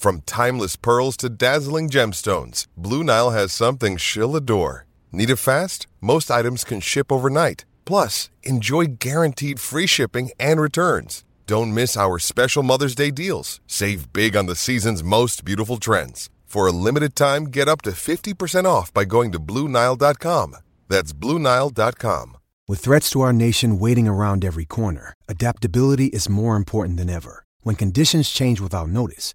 [0.00, 4.86] From timeless pearls to dazzling gemstones, Blue Nile has something she'll adore.
[5.12, 5.86] Need it fast?
[6.00, 7.66] Most items can ship overnight.
[7.84, 11.22] Plus, enjoy guaranteed free shipping and returns.
[11.46, 13.60] Don't miss our special Mother's Day deals.
[13.66, 16.30] Save big on the season's most beautiful trends.
[16.46, 20.56] For a limited time, get up to 50% off by going to BlueNile.com.
[20.88, 22.38] That's BlueNile.com.
[22.66, 27.44] With threats to our nation waiting around every corner, adaptability is more important than ever.
[27.62, 29.34] When conditions change without notice,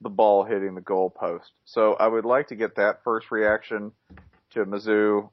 [0.00, 1.50] the ball hitting the goalpost.
[1.64, 3.92] So I would like to get that first reaction
[4.52, 5.30] to Mizzou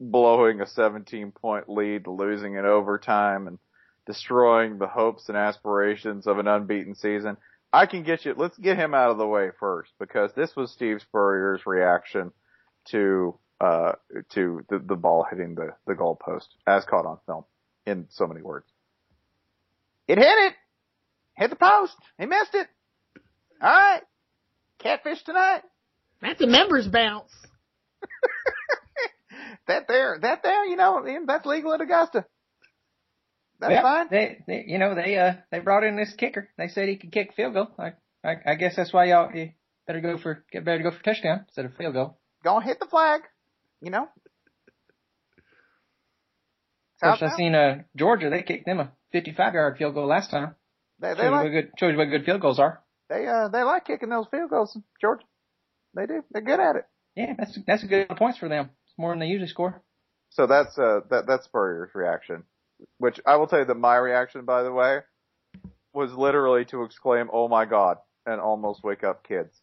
[0.00, 3.58] blowing a 17 point lead, losing in overtime and
[4.06, 7.36] destroying the hopes and aspirations of an unbeaten season.
[7.72, 10.72] I can get you, let's get him out of the way first because this was
[10.72, 12.32] Steve Spurrier's reaction
[12.90, 13.92] to, uh,
[14.30, 17.44] to the, the ball hitting the, the goalpost as caught on film
[17.86, 18.66] in so many words.
[20.08, 20.54] It hit it!
[21.34, 21.96] Hit the post!
[22.18, 22.66] He missed it!
[23.62, 24.02] Alright!
[24.80, 25.62] Catfish tonight!
[26.20, 27.30] That's a members bounce.
[29.68, 32.24] that there, that there, you know, that's legal at Augusta.
[33.60, 34.08] That's yeah, fine.
[34.10, 36.48] They, they, you know, they, uh, they brought in this kicker.
[36.58, 37.68] They said he could kick field goal.
[37.78, 37.92] I,
[38.24, 39.52] I, I guess that's why y'all you
[39.86, 42.18] better go for, get better to go for touchdown instead of field goal.
[42.42, 43.20] Go and hit the flag.
[43.80, 44.08] You know.
[47.02, 48.30] Of course, I seen uh Georgia.
[48.30, 50.54] They kicked them a 55 yard field goal last time.
[51.00, 52.80] They, they shows, like, you what good, shows you what good field goals are.
[53.12, 55.24] They, uh, they like kicking those field goals, Georgia.
[55.94, 56.24] They do.
[56.30, 56.86] They're good at it.
[57.14, 58.70] Yeah, that's that's a good points for them.
[58.86, 59.82] It's more than they usually score.
[60.30, 62.44] So that's uh that that's Spurrier's reaction.
[62.96, 65.00] Which I will tell you that my reaction, by the way,
[65.92, 69.60] was literally to exclaim, "Oh my God!" and almost wake up kids.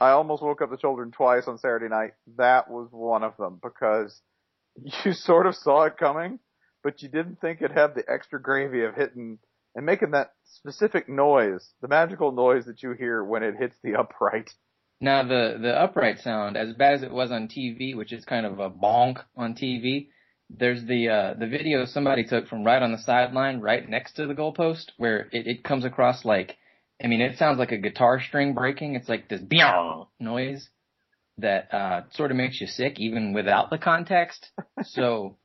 [0.00, 2.14] I almost woke up the children twice on Saturday night.
[2.36, 4.20] That was one of them because
[5.04, 6.40] you sort of saw it coming,
[6.82, 9.38] but you didn't think it had the extra gravy of hitting
[9.74, 13.94] and making that specific noise, the magical noise that you hear when it hits the
[13.98, 14.50] upright.
[15.00, 18.46] Now the the upright sound, as bad as it was on TV, which is kind
[18.46, 20.08] of a bonk on TV,
[20.48, 24.26] there's the uh the video somebody took from right on the sideline, right next to
[24.26, 26.56] the goalpost, where it, it comes across like
[27.02, 28.94] I mean, it sounds like a guitar string breaking.
[28.94, 30.68] It's like this bing noise
[31.38, 34.50] that uh sort of makes you sick even without the context.
[34.82, 35.38] So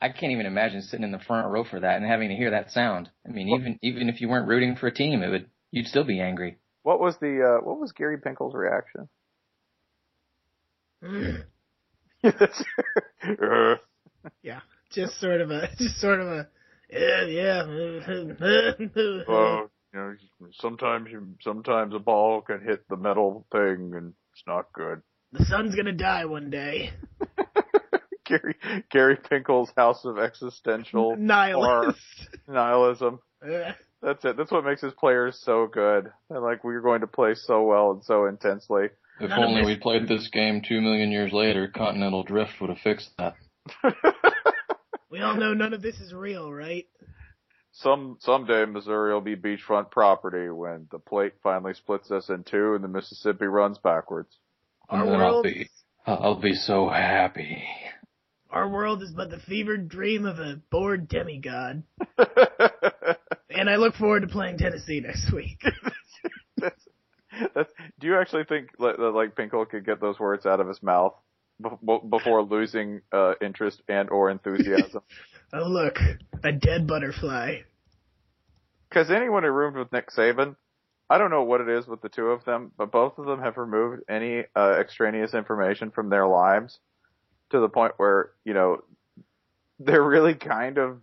[0.00, 2.50] I can't even imagine sitting in the front row for that and having to hear
[2.52, 3.10] that sound.
[3.26, 6.04] I mean, even even if you weren't rooting for a team, it would you'd still
[6.04, 6.58] be angry.
[6.82, 9.08] What was the uh what was Gary Pinkel's reaction?
[14.42, 14.60] yeah,
[14.92, 16.48] just sort of a just sort of a
[16.90, 17.62] yeah yeah.
[19.28, 20.14] well, you know,
[20.52, 25.02] sometimes you sometimes a ball can hit the metal thing and it's not good.
[25.32, 26.90] The sun's gonna die one day.
[28.28, 28.56] Gary
[28.90, 31.98] Gary Pinkel's House of Existential Nihilist.
[32.46, 33.20] Nihilism.
[33.42, 33.72] Eh.
[34.00, 34.36] That's it.
[34.36, 36.12] That's what makes his players so good.
[36.30, 38.90] They're like, we're going to play so well and so intensely.
[39.20, 42.78] If None only we played this game two million years later, continental drift would have
[42.78, 43.34] fixed that.
[45.10, 46.86] we all know none of this is real, right?
[47.72, 52.74] Some someday Missouri will be beachfront property when the plate finally splits us in two
[52.74, 54.36] and the Mississippi runs backwards.
[54.88, 55.68] Our and then I'll be
[56.06, 57.62] I'll be so happy.
[58.50, 61.82] Our world is but the fevered dream of a bored demigod.
[63.50, 65.60] and I look forward to playing Tennessee next week.
[66.56, 66.88] that's,
[67.54, 70.82] that's, do you actually think like, like Pinkel could get those words out of his
[70.82, 71.14] mouth
[71.62, 75.02] be- before losing uh, interest and or enthusiasm?
[75.52, 75.98] oh look,
[76.42, 77.58] a dead butterfly.
[78.88, 80.56] Because anyone who roomed with Nick Saban,
[81.10, 83.40] I don't know what it is with the two of them, but both of them
[83.40, 86.78] have removed any uh, extraneous information from their lives
[87.50, 88.82] to the point where you know
[89.78, 90.98] they're really kind of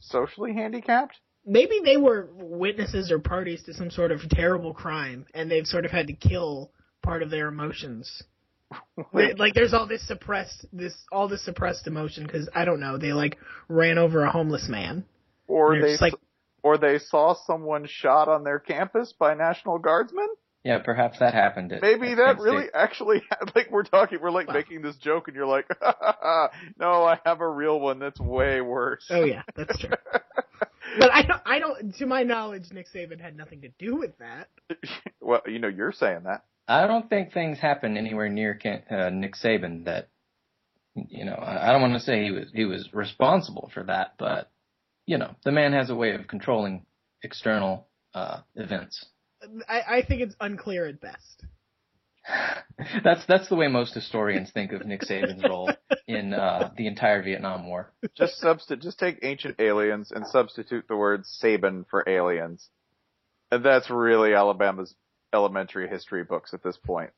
[0.00, 1.16] socially handicapped.
[1.46, 5.84] Maybe they were witnesses or parties to some sort of terrible crime, and they've sort
[5.84, 6.70] of had to kill
[7.02, 8.22] part of their emotions.
[9.12, 12.98] They, like there's all this suppressed this all this suppressed emotion because I don't know
[12.98, 13.36] they like
[13.66, 15.04] ran over a homeless man
[15.48, 16.14] or they like-
[16.62, 20.28] or they saw someone shot on their campus by National Guardsmen.
[20.64, 21.72] Yeah, perhaps that happened.
[21.72, 22.70] At, Maybe at that Penn really State.
[22.74, 23.22] actually
[23.54, 24.54] like we're talking we're like Wow.
[24.54, 25.66] making this joke and you're like
[26.78, 29.06] no I have a real one that's way worse.
[29.10, 29.88] oh yeah that's true
[30.98, 34.18] but I don't I don't to my knowledge Nick Saban had nothing to do with
[34.18, 34.48] that
[35.20, 36.44] well, you know you're saying that.
[36.68, 40.08] I don't think things happen anywhere near Ken, uh, Nick Saban that,
[40.94, 44.14] you know, I, I don't want to say he was he was responsible for that,
[44.18, 44.50] but
[45.06, 46.86] you know, the man has a way of controlling
[47.24, 49.04] external uh, events.
[49.68, 51.44] I, I think it's unclear at best
[53.04, 55.70] That's that's the way most historians think of Nick Saban's role
[56.06, 57.92] in uh, the entire Vietnam War.
[58.14, 62.68] Just substi- just take ancient aliens and substitute the word Saban for aliens.
[63.50, 64.94] And that's really Alabama's
[65.32, 67.10] elementary history books at this point.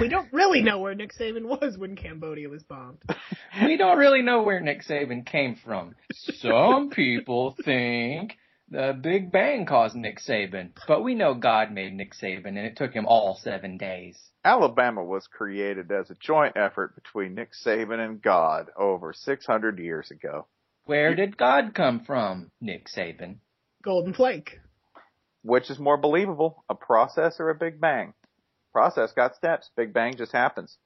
[0.00, 3.02] we don't really know where Nick Saban was when Cambodia was bombed
[3.64, 5.94] We don't really know where Nick Saban came from.
[6.12, 8.36] Some people think
[8.70, 12.76] the Big Bang caused Nick Saban, but we know God made Nick Saban, and it
[12.76, 14.18] took him all seven days.
[14.44, 20.10] Alabama was created as a joint effort between Nick Saban and God over 600 years
[20.10, 20.46] ago.
[20.84, 23.36] Where did God come from, Nick Saban?
[23.82, 24.60] Golden Flake
[25.42, 28.14] Which is more believable, a process or a Big Bang?
[28.72, 29.68] Process got steps.
[29.76, 30.76] Big Bang just happens.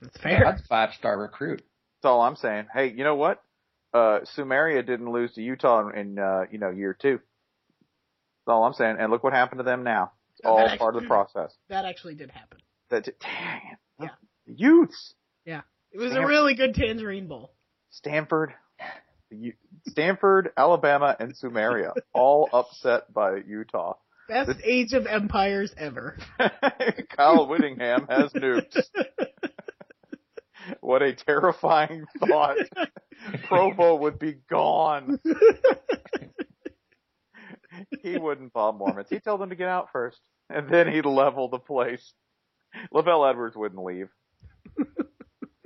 [0.00, 1.62] that's fair God's five star recruit.
[2.02, 2.66] That's all I'm saying.
[2.74, 3.42] Hey, you know what?
[3.92, 7.18] Uh, Sumeria didn't lose to Utah in, uh, you know, year two.
[7.18, 8.96] That's all I'm saying.
[9.00, 10.12] And look what happened to them now.
[10.32, 11.52] It's Oh, all that part of the process.
[11.68, 12.58] that actually did happen
[12.90, 13.78] That, dang it.
[14.00, 14.08] Yeah.
[14.46, 15.14] The Youths.
[15.44, 17.52] yeah it was a really good Tangerine Bowl
[17.90, 18.54] Stanford,
[19.88, 23.94] Stanford, Alabama, and Sumeria all upset by Utah.
[24.28, 26.16] best age of empires ever
[27.16, 28.80] Kyle Whittingham has nukes.
[30.80, 32.56] What a terrifying thought.
[33.48, 35.18] Provo would be gone.
[38.02, 39.08] he wouldn't bomb Mormons.
[39.10, 42.12] He'd tell them to get out first, and then he'd level the place.
[42.94, 44.08] LaVell Edwards wouldn't leave.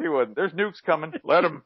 [0.05, 0.37] He wouldn't.
[0.37, 1.15] There's nukes coming.
[1.25, 1.63] Let him.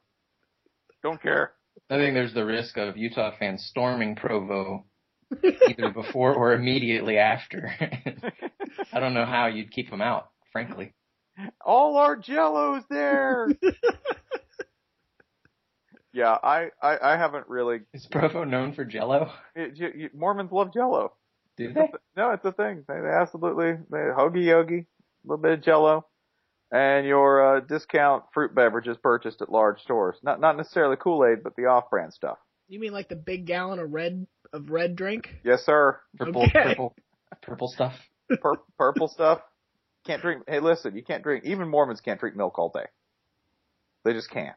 [1.03, 1.51] Don't care.
[1.89, 4.85] I think there's the risk of Utah fans storming Provo
[5.43, 7.69] either before or immediately after.
[8.93, 10.93] I don't know how you'd keep them out, frankly.
[11.65, 13.49] All our jellos there.
[16.13, 17.81] Yeah, I, I, I haven't really.
[17.93, 19.31] Is Provo known for Jello?
[19.55, 21.13] It, you, you, Mormons love jello.
[21.57, 21.91] Do they?
[22.15, 22.83] No, it's a thing.
[22.87, 26.05] They, they absolutely, they hoagie yogi, a little bit of jello,
[26.71, 30.17] and your uh, discount fruit beverages purchased at large stores.
[30.23, 32.37] Not not necessarily Kool Aid, but the off-brand stuff.
[32.69, 35.99] you mean like the big gallon of red of red drink Yes, sir.
[36.17, 36.63] Purple, Okay.
[36.63, 36.95] purple,
[37.41, 37.93] purple stuff.
[38.41, 39.41] Pur- purple stuff.
[40.05, 40.43] Can't drink.
[40.47, 41.43] Hey, listen, you can't drink.
[41.45, 42.85] Even Mormons can't drink milk all day.
[44.05, 44.55] They just can't.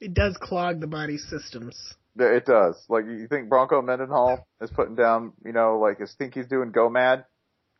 [0.00, 2.76] It does clog the body's systems Yeah, It does.
[2.88, 6.72] Like you think Bronco Mendenhall is putting down, you know, like is think he's doing
[6.72, 7.24] go mad?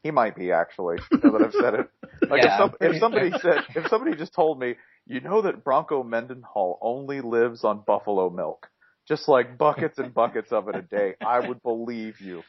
[0.03, 0.99] He might be actually.
[1.23, 1.91] Now that I've said it.
[2.29, 3.39] Like Yeah, if, some, if somebody sure.
[3.41, 4.75] said, if somebody just told me,
[5.07, 8.67] you know that Bronco Mendenhall only lives on buffalo milk,
[9.07, 12.43] just like buckets and buckets of it a day, I would believe you.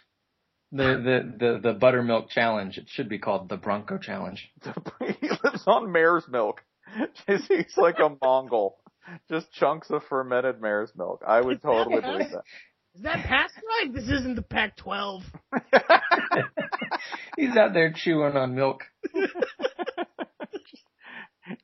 [0.71, 2.77] The, the, the, the buttermilk challenge.
[2.77, 4.49] It should be called the Bronco challenge.
[4.99, 6.61] he lives on mare's milk.
[7.27, 8.77] Just, he's like a Mongol.
[9.29, 11.23] Just chunks of fermented mare's milk.
[11.27, 12.43] I would totally believe that.
[12.95, 15.21] is that past right this isn't the Pac-12
[17.37, 18.83] He's out there chewing on milk.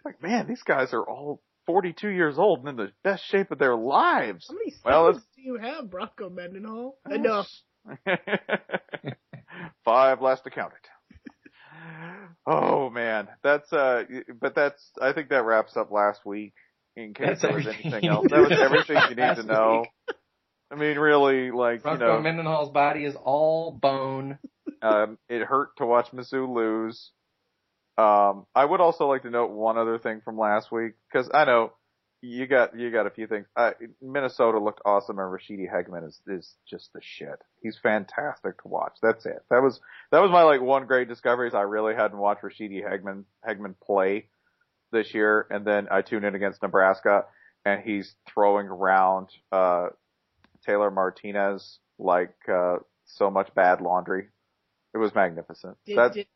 [0.06, 3.58] like, man, these guys are all 42 years old and in the best shape of
[3.60, 4.46] their lives.
[4.48, 7.48] how many Well, do you have Bronco Mendenhall enough
[9.84, 10.90] Five last to count it.
[12.48, 14.04] Oh man, that's uh,
[14.40, 16.54] but that's I think that wraps up last week.
[16.96, 19.80] In case That's there was everything anything else, that was everything you need to know.
[19.82, 20.16] week.
[20.72, 24.40] I mean, really, like Bronco you know, Mendenhall's body is all bone.
[24.82, 27.12] um, it hurt to watch Mizzou lose.
[27.98, 31.46] Um, I would also like to note one other thing from last week because I
[31.46, 31.72] know
[32.22, 33.46] you got you got a few things.
[33.56, 33.72] Uh,
[34.02, 37.40] Minnesota looked awesome, and Ra'Shede Hageman is is just the shit.
[37.62, 38.94] He's fantastic to watch.
[39.02, 39.44] That's it.
[39.50, 39.80] That was
[40.12, 41.48] that was my like one great discovery.
[41.48, 44.30] Is I really hadn't watched Ra'Shede Hageman Hageman play
[44.96, 47.26] this year, and then I tune in against Nebraska,
[47.66, 49.88] and he's throwing around uh,
[50.66, 54.30] Taylor Martinez like uh, so much bad laundry.
[54.94, 55.78] It was magnificent.
[55.86, 56.28] Did, did,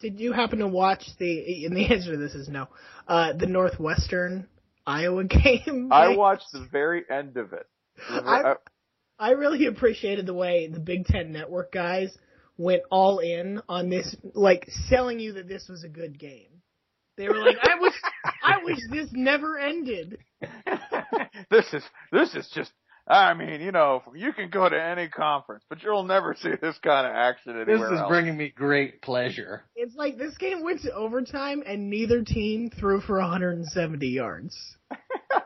[0.00, 1.64] did you happen to watch the?
[1.64, 2.68] And the answer to this is no.
[3.06, 4.48] Uh, the Northwestern
[4.86, 5.90] Iowa game.
[5.92, 7.66] I watched the very end of it.
[8.08, 8.54] I-
[9.18, 12.16] I really appreciated the way the Big Ten Network guys
[12.56, 16.59] went all in on this, like selling you that this was a good game.
[17.20, 17.92] They were like, "I wish,
[18.42, 20.18] I wish this never ended."
[21.50, 22.72] this is this is just.
[23.06, 26.78] I mean, you know, you can go to any conference, but you'll never see this
[26.78, 28.08] kind of action anywhere This is else.
[28.08, 29.64] bringing me great pleasure.
[29.74, 34.56] It's like this game went to overtime and neither team threw for 170 yards.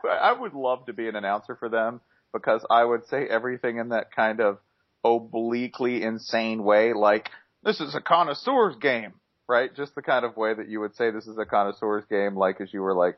[0.03, 2.01] I would love to be an announcer for them
[2.33, 4.59] because I would say everything in that kind of
[5.03, 7.29] obliquely insane way, like
[7.63, 9.13] this is a connoisseur's game,
[9.47, 9.73] right?
[9.75, 12.61] Just the kind of way that you would say this is a connoisseur's game, like
[12.61, 13.17] as you were like,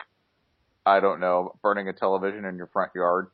[0.86, 3.28] I don't know, burning a television in your front yard.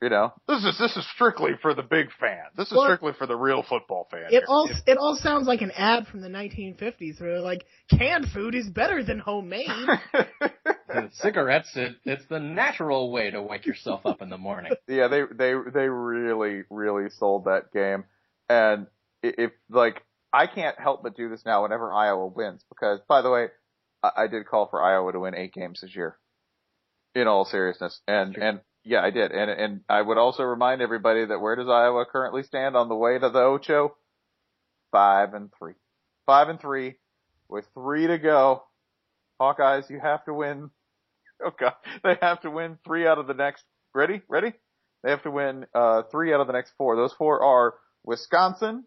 [0.00, 2.42] You know, this is this is strictly for the big fan.
[2.56, 4.24] This is Well- strictly for the real football fan.
[4.24, 4.42] It here.
[4.48, 8.56] all it all sounds like an ad from the 1950s where they're like, "Canned food
[8.56, 9.68] is better than homemade."
[11.12, 14.72] Cigarettes, it, it's the natural way to wake yourself up in the morning.
[14.88, 18.04] yeah, they they they really really sold that game,
[18.48, 18.88] and
[19.22, 23.30] if like I can't help but do this now whenever Iowa wins because by the
[23.30, 23.48] way,
[24.02, 26.18] I, I did call for Iowa to win eight games this year.
[27.14, 31.26] In all seriousness, and and yeah, I did, and and I would also remind everybody
[31.26, 33.94] that where does Iowa currently stand on the way to the Ocho?
[34.92, 35.74] Five and three,
[36.24, 36.94] five and three,
[37.50, 38.62] with three to go.
[39.40, 40.70] Hawkeyes, you have to win.
[41.44, 41.74] Oh god,
[42.04, 43.64] they have to win three out of the next.
[43.92, 44.22] Ready?
[44.28, 44.52] Ready?
[45.02, 46.94] They have to win uh, three out of the next four.
[46.94, 47.74] Those four are
[48.04, 48.84] Wisconsin.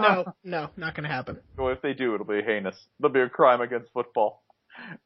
[0.00, 1.38] No, no, not gonna happen.
[1.56, 2.76] Well, if they do, it'll be heinous.
[2.98, 4.42] It'll be a crime against football.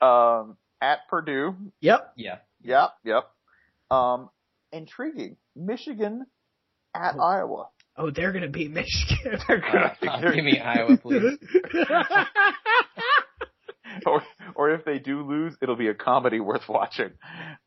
[0.00, 1.56] Um, at Purdue.
[1.80, 2.12] Yep.
[2.16, 2.38] Yeah.
[2.62, 2.90] Yep.
[3.04, 3.30] Yep.
[3.90, 4.30] Um,
[4.72, 5.36] intriguing.
[5.56, 6.26] Michigan
[6.94, 7.68] at Iowa.
[7.96, 9.40] Oh, they're gonna beat Michigan.
[9.48, 11.38] they're Uh, give me Iowa, please.
[14.06, 14.22] or,
[14.56, 17.10] or if they do lose, it'll be a comedy worth watching.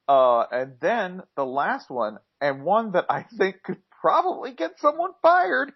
[0.08, 5.12] Uh, and then the last one, and one that I think could probably get someone
[5.22, 5.72] fired,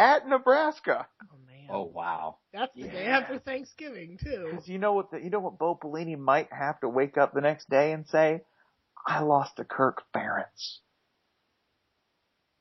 [0.00, 1.06] at Nebraska.
[1.22, 1.68] Oh man.
[1.70, 2.38] Oh wow.
[2.52, 4.48] That's the day after Thanksgiving too.
[4.50, 7.32] Because you know what, the, you know what Bo Pelini might have to wake up
[7.34, 8.40] the next day and say,
[9.06, 10.78] I lost to Kirk Ferentz.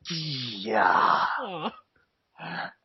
[0.10, 0.84] Yeah.
[0.84, 1.74] Aw.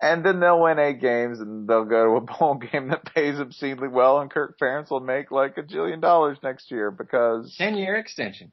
[0.02, 3.38] And then they'll win eight games and they'll go to a bowl game that pays
[3.38, 7.76] obscenely well and Kirk Ferentz will make like a jillion dollars next year because Ten
[7.76, 8.50] year extension.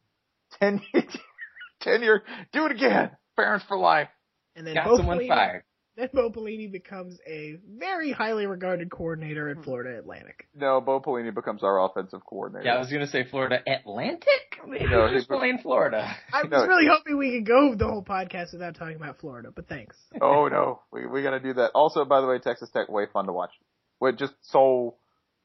[0.59, 0.81] ten,
[1.81, 3.11] ten year, do it again.
[3.37, 4.09] Ferentz for life.
[4.55, 5.63] And then Got Bo someone Pelini- fired.
[5.97, 9.63] Then Bo Pelini becomes a very highly regarded coordinator at hmm.
[9.63, 10.47] Florida Atlantic.
[10.55, 12.65] No, Bo Pelini becomes our offensive coordinator.
[12.65, 14.27] Yeah, I was gonna say Florida Atlantic.
[14.65, 16.15] No, Who's he's- playing Florida?
[16.31, 16.65] I was No.
[16.65, 19.97] really hoping we could go the whole podcast without talking about Florida, but thanks.
[20.21, 21.71] oh no, we we gotta do that.
[21.75, 23.51] Also, by the way, Texas Tech way fun to watch.
[23.99, 24.95] With just so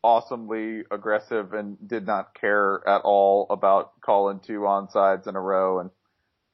[0.02, 5.80] awesomely aggressive and did not care at all about calling two onsides in a row
[5.80, 5.90] and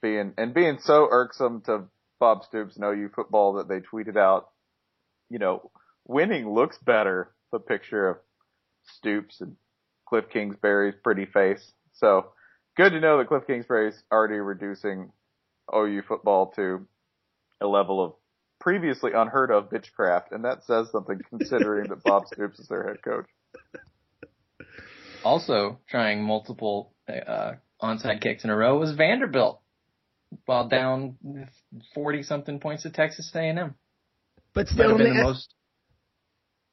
[0.01, 1.85] being and being so irksome to
[2.23, 4.51] Bob Stoops and OU football that they tweeted out,
[5.29, 5.73] you know,
[6.07, 7.33] winning looks better.
[7.51, 8.19] The picture of
[8.85, 9.57] Stoops and
[10.09, 11.73] Cliff Kingsbury's pretty face.
[11.95, 12.27] So
[12.77, 15.11] good to know that Cliff Kingsbury's already reducing
[15.75, 16.87] OU football to
[17.61, 18.13] a level of
[18.61, 23.03] previously unheard of bitchcraft, and that says something considering that Bob Stoops is their head
[23.03, 23.27] coach.
[25.25, 29.61] Also trying multiple uh, onside kicks in a row was Vanderbilt,
[30.47, 31.17] while down
[31.95, 33.75] forty something points to Texas A&M.
[34.55, 35.55] But Might still, have in been the the S- most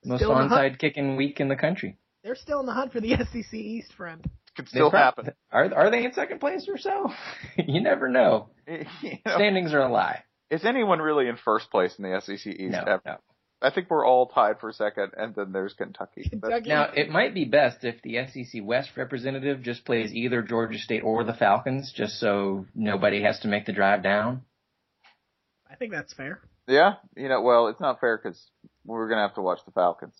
[0.05, 1.97] most still in onside kicking week in the country.
[2.23, 4.25] they're still in the hunt for the SEC East, friend.
[4.55, 5.33] Could still They prob- happen.
[5.51, 7.11] Are are they in second place or so?
[7.57, 8.49] you never know.
[8.67, 10.23] You know, Standings are a lie.
[10.49, 12.71] is anyone really in first place in the SEC East?
[12.71, 13.01] No, ever?
[13.05, 13.15] no.
[13.61, 16.27] I think we're all tied for second, and then there's Kentucky.
[16.29, 16.69] Kentucky.
[16.69, 21.03] Now it might be best if the SEC West representative just plays either Georgia State
[21.03, 24.43] or the Falcons, just so nobody has to make the drive down.
[25.69, 26.39] I think that's fair.
[26.67, 28.41] yeah, you know, well, it's not fair because
[28.85, 30.15] we're gonna have to watch the Falcons.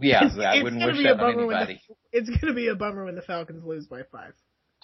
[0.00, 1.80] Yeah, It's- I it's wouldn't wish that on bummer when the- anybody.
[2.12, 4.34] It's gonna be a bummer when the Falcons lose by five.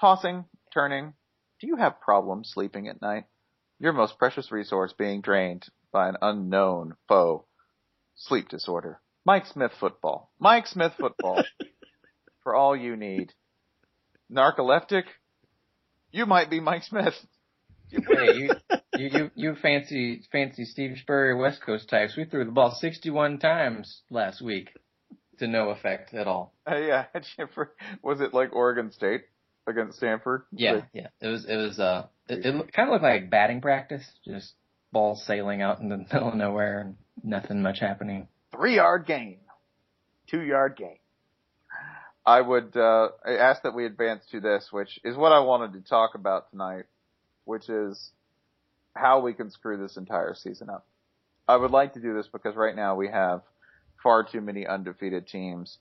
[0.01, 1.15] Tossing, turning.
[1.61, 3.25] Do you have problems sleeping at night?
[3.81, 7.47] Your most precious resource being drained by an unknown foe.
[8.17, 9.01] Sleep disorder.
[9.25, 10.31] Mike Smith football.
[10.39, 11.43] Mike Smith football.
[12.43, 13.33] For all you need.
[14.31, 15.05] narcoleptic,
[16.13, 17.15] you might be Mike Smith.
[17.91, 18.51] hey, you,
[18.97, 22.17] you, you, you fancy, fancy Steve Spurrier West Coast types.
[22.17, 24.71] We threw the ball 61 times last week
[25.39, 26.55] to no effect at all.
[26.71, 27.05] Uh, yeah,
[28.03, 29.23] was it like Oregon State
[29.67, 30.43] against Stanford?
[30.53, 31.09] Yeah, Like, yeah.
[31.21, 34.53] It was, it was, uh, it, it kind of looked like batting practice, just
[34.93, 38.29] balls sailing out in the middle of nowhere and nothing much happening.
[38.51, 39.39] three yard gain,
[40.29, 40.99] two yard gain.
[42.27, 45.89] I would uh, ask that we advance to this, which is what I wanted to
[45.89, 46.85] talk about tonight,
[47.45, 48.11] which is
[48.95, 50.87] how we can screw this entire season up.
[51.47, 53.43] I would like to do this because right now we have
[54.03, 55.77] far too many undefeated teams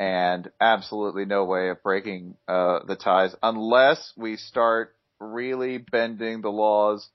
[0.00, 6.50] and absolutely no way of breaking uh, the ties unless we start really bending the
[6.50, 7.08] laws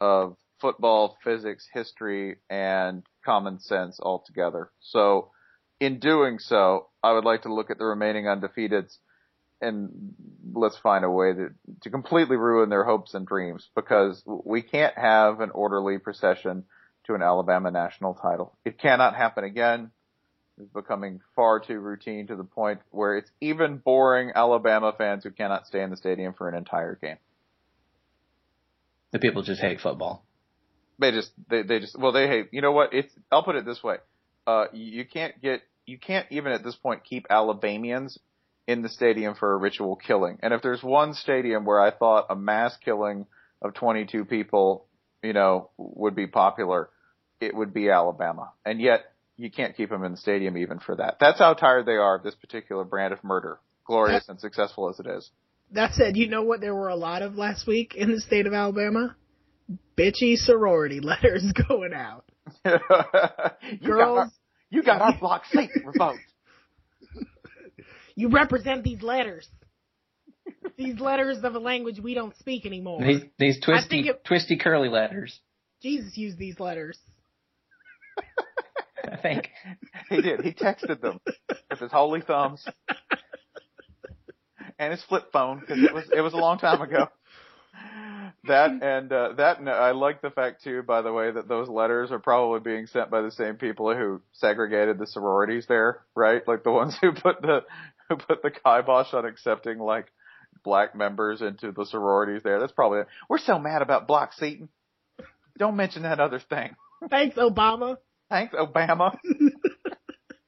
[0.00, 4.70] of football, physics, history, and common sense altogether.
[4.80, 5.30] So,
[5.78, 8.98] in doing so, I would like to look at the remaining undefeateds
[9.60, 10.14] and
[10.52, 11.48] let's find a way to,
[11.82, 16.64] to completely ruin their hopes and dreams because we can't have an orderly procession
[17.04, 18.56] to an Alabama national title.
[18.64, 19.90] It cannot happen again.
[20.58, 25.30] It's becoming far too routine to the point where it's even boring Alabama fans who
[25.30, 27.16] cannot stay in the stadium for an entire game.
[29.12, 30.24] The people just hate football.
[31.00, 32.92] They just, they, they just, well, they hate, you know what?
[32.92, 33.96] It's, I'll put it this way.
[34.46, 38.18] Uh, you can't get, you can't even at this point keep Alabamians
[38.66, 40.38] in the stadium for a ritual killing.
[40.42, 43.26] And if there's one stadium where I thought a mass killing
[43.62, 44.86] of 22 people,
[45.22, 46.90] you know, would be popular,
[47.40, 48.52] it would be Alabama.
[48.64, 51.16] And yet, you can't keep them in the stadium even for that.
[51.18, 55.00] That's how tired they are of this particular brand of murder, glorious and successful as
[55.00, 55.30] it is.
[55.72, 58.46] That said, you know what there were a lot of last week in the state
[58.46, 59.16] of Alabama?
[59.98, 62.24] Bitchy sorority letters going out.
[62.64, 64.30] you got Girls, our,
[64.70, 66.18] you got our block seat revoked.
[68.14, 69.46] you represent these letters.
[70.76, 73.00] these letters of a language we don't speak anymore.
[73.04, 75.38] These, these I twisty, it- twisty curly letters.
[75.82, 76.98] Jesus used these letters.
[79.10, 79.48] I think.
[80.08, 80.40] He did.
[80.42, 81.20] He texted them
[81.70, 82.64] with his holy thumbs
[84.78, 87.08] and his flip phone because it was it was a long time ago.
[88.44, 92.10] That and uh, that I like the fact too, by the way, that those letters
[92.10, 96.46] are probably being sent by the same people who segregated the sororities there, right?
[96.48, 97.64] Like the ones who put the
[98.08, 100.06] who put the kibosh on accepting like
[100.64, 102.60] black members into the sororities there.
[102.60, 103.08] That's probably it.
[103.28, 104.70] we're so mad about block seating.
[105.58, 106.74] Don't mention that other thing.
[107.10, 107.98] Thanks, Obama.
[108.30, 109.18] Thanks, Obama.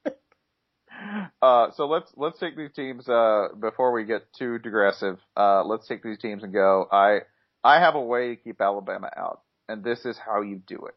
[1.41, 5.19] uh, so let's let's take these teams uh, before we get too digressive.
[5.37, 6.87] Uh, let's take these teams and go.
[6.91, 7.19] I
[7.63, 10.95] I have a way to keep Alabama out, and this is how you do it.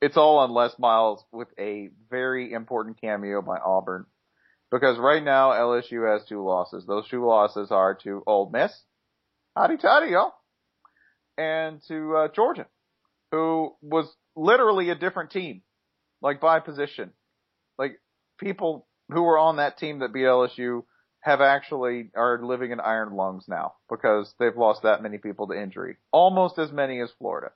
[0.00, 4.06] It's all on Les Miles with a very important cameo by Auburn,
[4.70, 6.84] because right now LSU has two losses.
[6.86, 8.72] Those two losses are to Ole Miss,
[9.56, 10.34] hotty toddy y'all,
[11.36, 12.66] and to uh, Georgia,
[13.32, 15.62] who was literally a different team,
[16.22, 17.12] like by position.
[17.78, 17.98] Like
[18.38, 20.84] people who were on that team that beat LSU
[21.26, 25.60] have actually are living in iron lungs now because they've lost that many people to
[25.60, 25.96] injury.
[26.12, 27.50] Almost as many as Florida.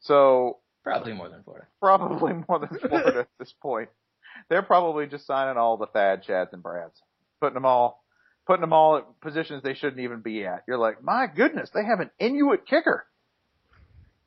[0.00, 1.66] So Probably more than Florida.
[1.80, 3.88] probably more than Florida at this point.
[4.50, 7.00] They're probably just signing all the Thad, Chads, and Brads,
[7.40, 8.04] putting them all,
[8.46, 10.64] putting them all at positions they shouldn't even be at.
[10.68, 13.06] You're like, my goodness, they have an Inuit kicker.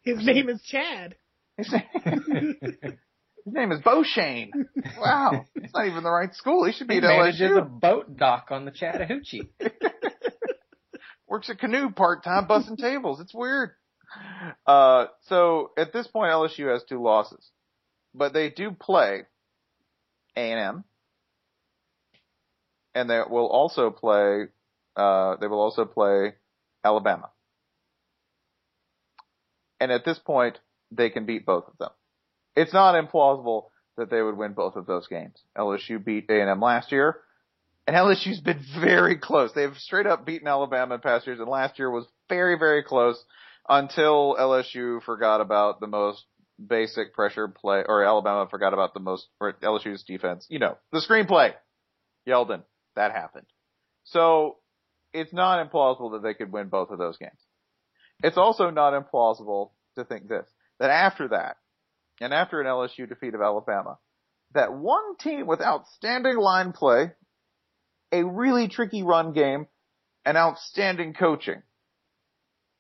[0.02, 1.15] His name is Chad.
[3.45, 4.51] His name, is Bo Shane.
[4.99, 6.65] Wow, it's not even the right school.
[6.65, 7.58] He should be He at manages LSU.
[7.58, 9.49] a boat dock on the Chattahoochee.
[11.27, 13.19] works at canoe part time bussing tables.
[13.21, 13.71] It's weird.
[14.67, 17.49] Uh, so at this point, LSU has two losses,
[18.13, 19.21] but they do play
[20.36, 20.84] A and M,
[22.93, 24.47] and they will also play.
[24.95, 26.34] Uh, they will also play
[26.84, 27.30] Alabama,
[29.80, 30.60] and at this point,
[30.91, 31.91] they can beat both of them.
[32.55, 33.65] It's not implausible
[33.97, 35.35] that they would win both of those games.
[35.57, 37.17] LSU beat A and M last year.
[37.87, 39.51] And LSU's been very close.
[39.53, 43.21] They've straight up beaten Alabama in past years, and last year was very, very close
[43.67, 46.23] until LSU forgot about the most
[46.63, 50.45] basic pressure play, or Alabama forgot about the most, or LSU's defense.
[50.49, 51.53] You know, the screenplay.
[52.27, 52.63] Yeldon.
[52.95, 53.47] That happened.
[54.03, 54.57] So,
[55.13, 57.39] it's not implausible that they could win both of those games.
[58.23, 60.45] It's also not implausible to think this,
[60.79, 61.57] that after that,
[62.21, 63.97] and after an LSU defeat of Alabama,
[64.53, 67.12] that one team with outstanding line play
[68.12, 69.67] a really tricky run game
[70.25, 71.63] and outstanding coaching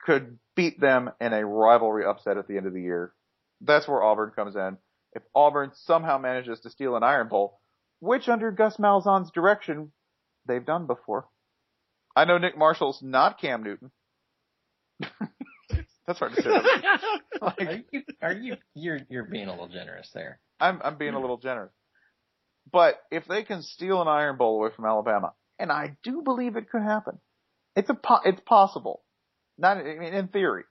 [0.05, 3.13] could beat them in a rivalry upset at the end of the year.
[3.61, 4.77] That's where Auburn comes in.
[5.13, 7.59] If Auburn somehow manages to steal an Iron Bowl,
[7.99, 9.91] which under Gus Malzahn's direction
[10.47, 11.27] they've done before,
[12.15, 13.91] I know Nick Marshall's not Cam Newton.
[16.07, 16.49] That's hard to say.
[17.41, 18.01] are you?
[18.21, 18.55] Are you?
[18.73, 20.39] You're you're being a little generous there.
[20.59, 21.71] I'm I'm being a little generous.
[22.71, 26.55] But if they can steal an Iron Bowl away from Alabama, and I do believe
[26.55, 27.19] it could happen,
[27.75, 29.03] it's a po- it's possible,
[29.57, 30.63] not I mean, in theory.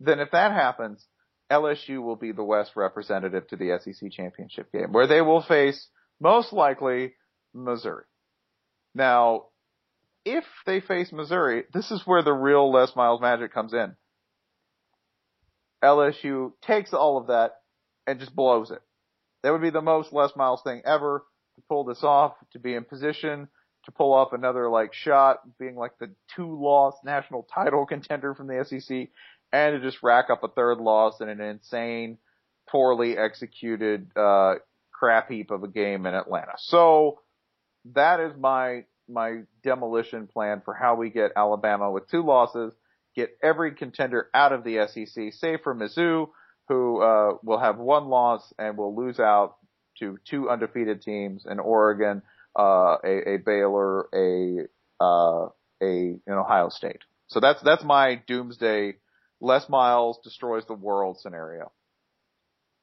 [0.00, 1.06] Then if that happens,
[1.50, 5.88] LSU will be the West representative to the SEC championship game, where they will face
[6.20, 7.14] most likely
[7.52, 8.04] Missouri.
[8.94, 9.46] Now,
[10.24, 13.94] if they face Missouri, this is where the real Les Miles magic comes in.
[15.84, 17.56] LSU takes all of that
[18.06, 18.80] and just blows it.
[19.42, 21.24] That would be the most Les Miles thing ever
[21.56, 23.48] to pull this off, to be in position
[23.84, 28.46] to pull off another like shot, being like the two loss national title contender from
[28.46, 29.08] the SEC,
[29.52, 32.18] and to just rack up a third loss in an insane,
[32.68, 34.54] poorly executed uh,
[34.92, 36.52] crap heap of a game in Atlanta.
[36.56, 37.20] So
[37.92, 42.72] that is my my demolition plan for how we get Alabama with two losses,
[43.14, 46.28] get every contender out of the SEC, save for Mizzou,
[46.68, 49.56] who uh, will have one loss and will lose out
[49.98, 52.22] to two undefeated teams in Oregon,
[52.58, 54.66] uh, a, a, Baylor, a
[55.02, 55.48] uh,
[55.82, 57.02] a an Ohio State.
[57.28, 58.94] So that's that's my doomsday.
[59.40, 61.72] Les Miles destroys the world scenario.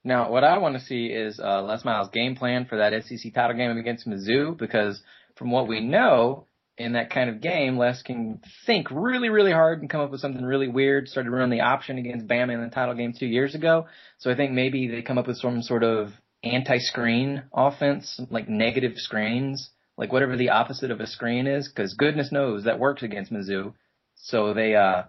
[0.04, 3.34] Now, what I want to see is uh, Les Miles' game plan for that SEC
[3.34, 5.02] title game against Mizzou, because
[5.36, 6.48] from what we know,
[6.82, 10.22] in that kind of game, Les can think really, really hard and come up with
[10.22, 11.08] something really weird.
[11.08, 13.88] Started running the option against Bama in the title game two years ago.
[14.18, 16.10] So I think maybe they come up with some sort of
[16.44, 22.32] anti-screen offense, like negative screens, like whatever the opposite of a screen is, because goodness
[22.32, 23.74] knows that works against Mizzou.
[24.16, 25.04] So they, uh,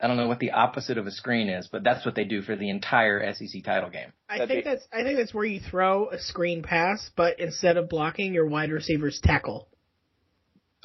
[0.00, 2.42] I don't know what the opposite of a screen is, but that's what they do
[2.42, 4.12] for the entire SEC title game.
[4.28, 7.88] I think that's I think that's where you throw a screen pass, but instead of
[7.88, 9.68] blocking, your wide receivers tackle.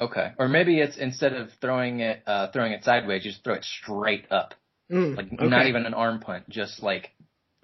[0.00, 0.32] Okay.
[0.38, 4.26] Or maybe it's instead of throwing it uh throwing it sideways, just throw it straight
[4.30, 4.54] up.
[4.90, 5.46] Mm, like okay.
[5.46, 7.10] not even an arm punt, just like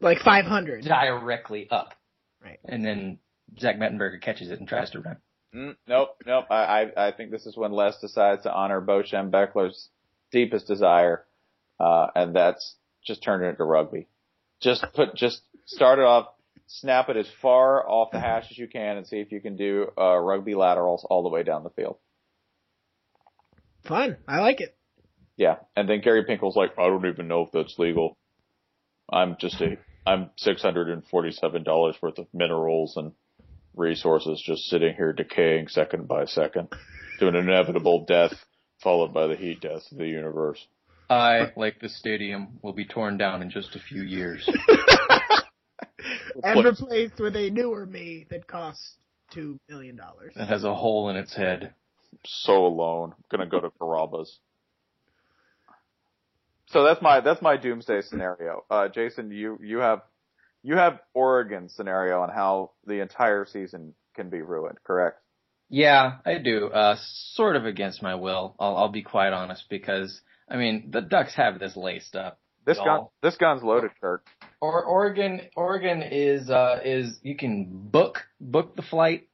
[0.01, 1.95] like 500 directly up.
[2.43, 2.61] Right.
[2.65, 3.19] And then
[3.59, 5.17] Zach Mettenberger catches it and tries to run.
[5.55, 6.47] Mm, nope, nope.
[6.51, 6.55] I,
[6.97, 9.89] I I think this is when Les decides to honor Bo Schembechler's
[10.31, 11.25] deepest desire,
[11.81, 14.07] uh, and that's just turn it into rugby.
[14.61, 16.29] Just put just start it off,
[16.67, 19.57] snap it as far off the hash as you can, and see if you can
[19.57, 21.97] do uh, rugby laterals all the way down the field.
[23.87, 24.17] Fun.
[24.27, 24.77] I like it.
[25.37, 28.17] Yeah, and then Gary Pinkel's like, I don't even know if that's legal.
[29.11, 33.13] I'm just a, I'm six hundred and forty-seven dollars worth of minerals and
[33.75, 36.69] resources just sitting here decaying second by second,
[37.21, 38.33] to an inevitable death
[38.83, 40.65] followed by the heat death of the universe.
[41.09, 44.49] I, like the stadium, will be torn down in just a few years.
[46.43, 48.97] and replaced with a newer me that costs
[49.33, 50.33] two million dollars.
[50.37, 51.75] That has a hole in its head.
[52.25, 53.15] So alone.
[53.17, 54.39] I'm gonna go to Carrabba's.
[56.69, 58.65] So that's my that's my doomsday scenario.
[58.71, 60.03] Uh, Jason, you you have
[60.63, 65.21] you have Oregon scenario on how the entire season can be ruined, correct?
[65.69, 66.67] Yeah, I do.
[66.69, 66.97] Uh,
[67.35, 68.55] sort of against my will.
[68.59, 72.41] I'll, I'll be quite honest because I mean the Ducks have this laced up.
[72.65, 74.25] This gun this gun's loaded, Kurt.
[74.61, 79.29] Or Oregon Oregon is uh is you can book book the flight.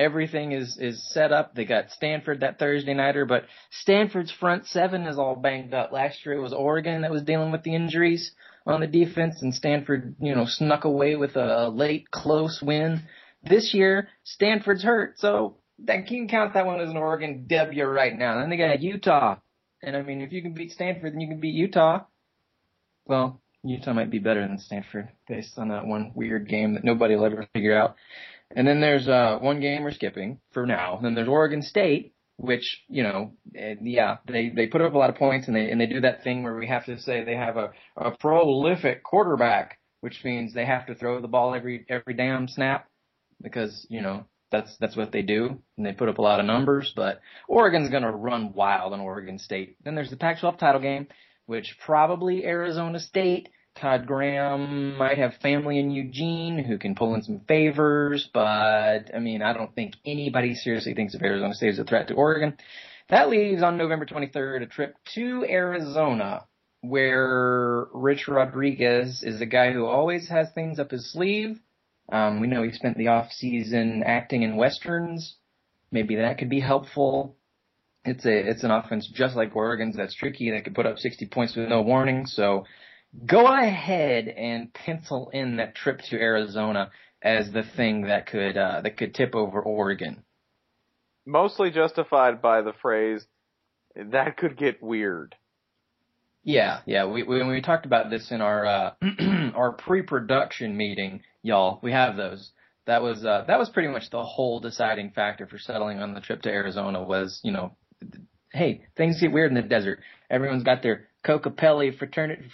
[0.00, 1.54] Everything is is set up.
[1.54, 5.92] They got Stanford that Thursday nighter, but Stanford's front seven is all banged up.
[5.92, 8.32] Last year it was Oregon that was dealing with the injuries
[8.66, 13.02] on the defense, and Stanford, you know, snuck away with a, late close win.
[13.42, 18.16] This year Stanford's hurt, so that can count that one as an Oregon W right
[18.16, 18.40] now.
[18.40, 19.36] Then they got Utah,
[19.82, 22.04] and I mean, if you can beat Stanford, then you can beat Utah.
[23.04, 27.16] Well, Utah might be better than Stanford based on that one weird game that nobody
[27.16, 27.96] will ever figure out.
[28.54, 30.96] And then there's uh, one game we're skipping for now.
[30.96, 34.98] And then there's Oregon State, which you know, uh, yeah, they they put up a
[34.98, 37.22] lot of points, and they and they do that thing where we have to say
[37.22, 41.84] they have a a prolific quarterback, which means they have to throw the ball every
[41.88, 42.88] every damn snap
[43.42, 46.46] because you know that's that's what they do, and they put up a lot of
[46.46, 46.92] numbers.
[46.94, 49.76] But Oregon's gonna run wild on Oregon State.
[49.84, 51.06] Then there's the Pac-12 title game,
[51.46, 53.48] which probably Arizona State.
[53.80, 59.18] Todd Graham might have family in Eugene who can pull in some favors, but I
[59.20, 62.58] mean, I don't think anybody seriously thinks of Arizona State as a threat to Oregon.
[63.08, 66.44] That leaves on November 23rd a trip to Arizona
[66.82, 71.58] where Rich Rodriguez is a guy who always has things up his sleeve.
[72.10, 75.36] Um, we know he spent the off season acting in westerns.
[75.90, 77.36] Maybe that could be helpful.
[78.04, 81.26] It's a it's an offense just like Oregon's that's tricky that could put up 60
[81.26, 82.26] points with no warning.
[82.26, 82.64] So
[83.26, 86.90] go ahead and pencil in that trip to Arizona
[87.22, 90.24] as the thing that could uh, that could tip over Oregon.
[91.26, 93.26] mostly justified by the phrase
[93.96, 95.34] that could get weird.
[96.42, 97.06] Yeah, yeah.
[97.06, 98.92] We, we when we talked about this in our uh,
[99.54, 101.80] our pre-production meeting, y'all.
[101.82, 102.52] We have those.
[102.86, 106.20] That was uh, that was pretty much the whole deciding factor for settling on the
[106.20, 107.02] trip to Arizona.
[107.02, 107.76] Was you know,
[108.52, 110.00] hey, things get weird in the desert.
[110.30, 112.44] Everyone's got their Kokopelli fraternity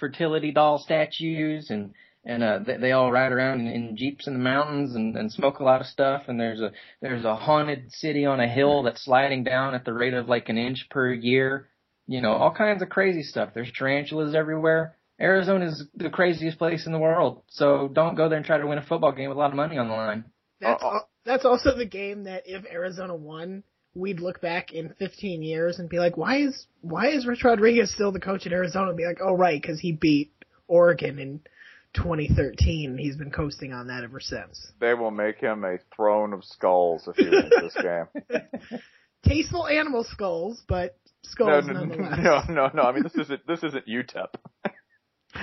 [0.00, 4.32] fertility doll statues and and uh they, they all ride around in, in jeeps in
[4.32, 6.22] the mountains and, and smoke a lot of stuff.
[6.26, 9.92] And there's a there's a haunted city on a hill that's sliding down at the
[9.92, 11.68] rate of like an inch per year.
[12.06, 13.50] You know all kinds of crazy stuff.
[13.54, 14.96] There's tarantulas everywhere.
[15.20, 17.42] Arizona is the craziest place in the world.
[17.48, 19.56] So don't go there and try to win a football game with a lot of
[19.56, 20.24] money on the line.
[20.60, 23.62] That's al- that's also the game that if Arizona won,
[23.98, 27.92] we'd look back in 15 years and be like, why is why is Rich Rodriguez
[27.92, 28.88] still the coach at Arizona?
[28.88, 30.32] And be like, oh right, because he beat
[30.68, 31.40] Oregon in
[31.94, 32.96] 2013.
[32.98, 34.72] He's been coasting on that ever since.
[34.80, 38.80] They will make him a throne of skulls if he wins this game.
[39.24, 42.48] Tasteful animal skulls, but skulls no, no, nonetheless.
[42.48, 42.82] no, no, no.
[42.82, 44.28] I mean, this isn't this isn't UTEP.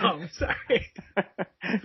[0.02, 0.91] Oh, sorry.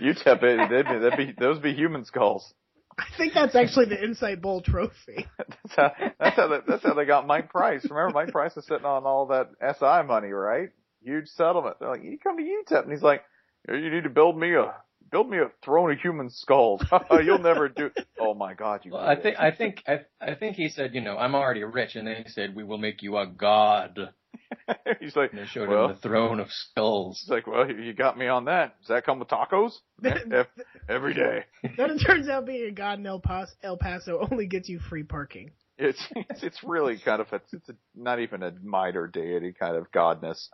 [0.01, 2.53] UTEP, it, they'd be, that'd be those be human skulls.
[3.01, 5.25] I think that's actually the Insight Bowl trophy.
[5.37, 7.83] That's how that's how they, that's how they got Mike Price.
[7.89, 10.69] Remember, Mike Price was sitting on all that SI money, right?
[11.03, 11.77] Huge settlement.
[11.79, 13.23] They're like, you come to UTEP, and he's like,
[13.67, 14.73] you need to build me a
[15.11, 16.83] build me a throne of human skulls.
[17.11, 17.89] You'll never do.
[18.19, 18.91] Oh my God, you.
[18.91, 21.95] well i think i think i i think he said you know i'm already rich
[21.95, 23.97] and then he said we will make you a god
[24.99, 27.93] He's like, they showed well, him the throne of skulls It's like, well, you you
[27.93, 28.79] got me on that.
[28.79, 29.71] Does that come with tacos?
[30.89, 31.45] Every day.
[31.77, 34.79] then it turns out being a god in El Paso, El Paso only gets you
[34.79, 35.51] free parking.
[35.77, 39.75] It's it's, it's really kind of a, it's a, not even a minor deity kind
[39.75, 40.47] of godness.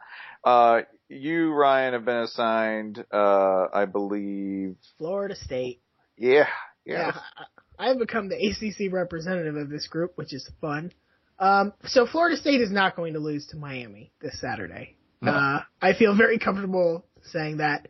[0.43, 5.81] Uh, you Ryan have been assigned, uh, I believe, Florida State.
[6.17, 6.47] yeah,
[6.85, 7.11] Yeah, yeah.
[7.37, 7.43] I-
[7.79, 10.91] I have become the ACC representative of this group, which is fun.
[11.39, 14.95] Um, so Florida State is not going to lose to Miami this Saturday.
[15.21, 15.31] No.
[15.31, 17.87] Uh, I feel very comfortable saying that.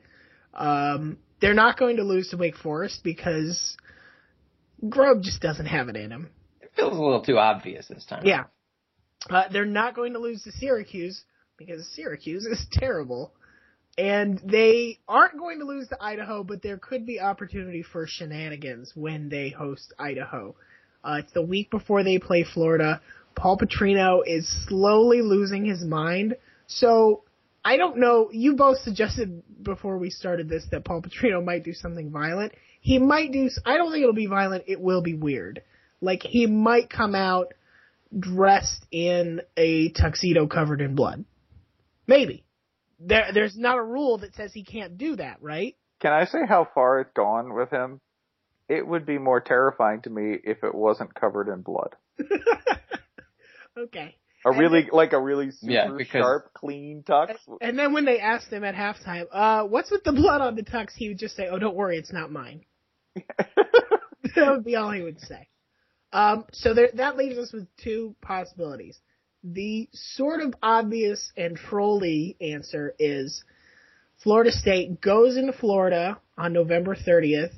[0.53, 3.77] Um, they're not going to lose to Wake Forest because
[4.87, 6.29] Grubb just doesn't have it in him.
[6.61, 8.45] it feels a little too obvious this time Yeah.
[9.29, 11.23] Uh, they're not going to lose to Syracuse
[11.57, 13.33] because Syracuse is terrible.
[13.97, 18.91] And they aren't going to lose to Idaho, but there could be opportunity for shenanigans
[18.95, 20.55] when they host Idaho.
[21.03, 23.01] Uh, it's the week before they play Florida.
[23.37, 26.35] Paul Petrino is slowly losing his mind.
[26.65, 27.23] So
[27.63, 28.29] I don't know.
[28.31, 32.53] You both suggested before we started this that Paul Petrino might do something violent.
[32.81, 33.49] He might do.
[33.65, 34.63] I don't think it'll be violent.
[34.67, 35.61] It will be weird.
[36.01, 37.53] Like he might come out
[38.17, 41.23] dressed in a tuxedo covered in blood.
[42.07, 42.43] Maybe.
[42.99, 45.75] There, there's not a rule that says he can't do that, right?
[45.99, 48.01] Can I say how far it's gone with him?
[48.67, 51.95] It would be more terrifying to me if it wasn't covered in blood.
[53.77, 54.15] Okay.
[54.45, 57.35] A And really, like a really super Yeah, because- sharp, clean tux.
[57.61, 60.63] And then when they asked him at halftime, uh, what's with the blood on the
[60.63, 62.61] tux, he would just say, oh, don't worry, it's not mine.
[63.35, 65.47] that would be all he would say.
[66.13, 68.99] Um, so there, that leaves us with two possibilities.
[69.43, 73.43] The sort of obvious and trolly answer is
[74.23, 77.53] Florida State goes into Florida on November 30th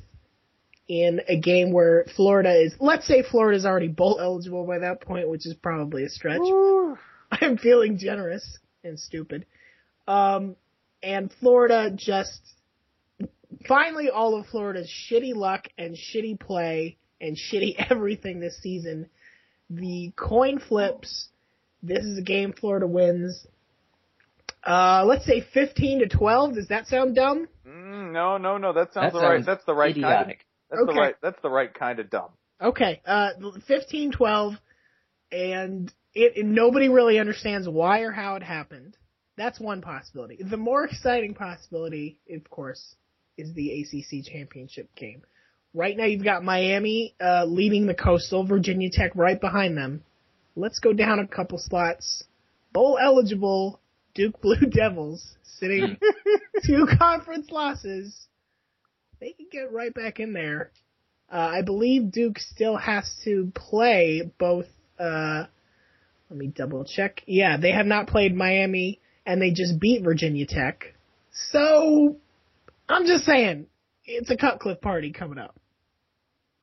[0.89, 5.01] in a game where Florida is, let's say Florida is already bowl eligible by that
[5.01, 6.41] point, which is probably a stretch.
[7.31, 9.45] I'm feeling generous and stupid.
[10.07, 10.55] Um,
[11.03, 12.41] and Florida just
[13.67, 19.09] finally all of Florida's shitty luck and shitty play and shitty everything this season.
[19.69, 21.29] The coin flips.
[21.83, 23.45] This is a game Florida wins.
[24.63, 26.55] Uh, let's say 15 to 12.
[26.55, 27.47] Does that sound dumb?
[27.65, 28.73] Mm, no, no, no.
[28.73, 29.45] That sounds That the right.
[29.45, 30.03] That's the right kind.
[30.05, 30.45] Of, idiotic.
[30.69, 30.93] That's Okay.
[30.93, 31.15] the right.
[31.21, 32.29] That's the right kind of dumb.
[32.61, 33.29] Okay, uh,
[33.67, 34.53] 15, 12,
[35.31, 38.97] and it, and nobody really understands why or how it happened.
[39.37, 40.37] That's one possibility.
[40.43, 42.95] The more exciting possibility, of course,
[43.37, 45.21] is the ACC championship game.
[45.73, 50.03] Right now, you've got Miami uh, leading the Coastal, Virginia Tech right behind them.
[50.57, 52.25] Let's go down a couple spots.
[52.73, 53.79] Bowl eligible
[54.15, 55.95] Duke Blue Devils sitting
[56.65, 58.27] two conference losses.
[59.19, 60.71] They can get right back in there.
[61.31, 64.65] Uh, I believe Duke still has to play both.
[64.97, 65.45] Uh,
[66.29, 67.21] let me double check.
[67.25, 70.93] Yeah, they have not played Miami, and they just beat Virginia Tech.
[71.51, 72.17] So,
[72.87, 73.67] I'm just saying,
[74.05, 75.59] it's a Cutcliffe party coming up.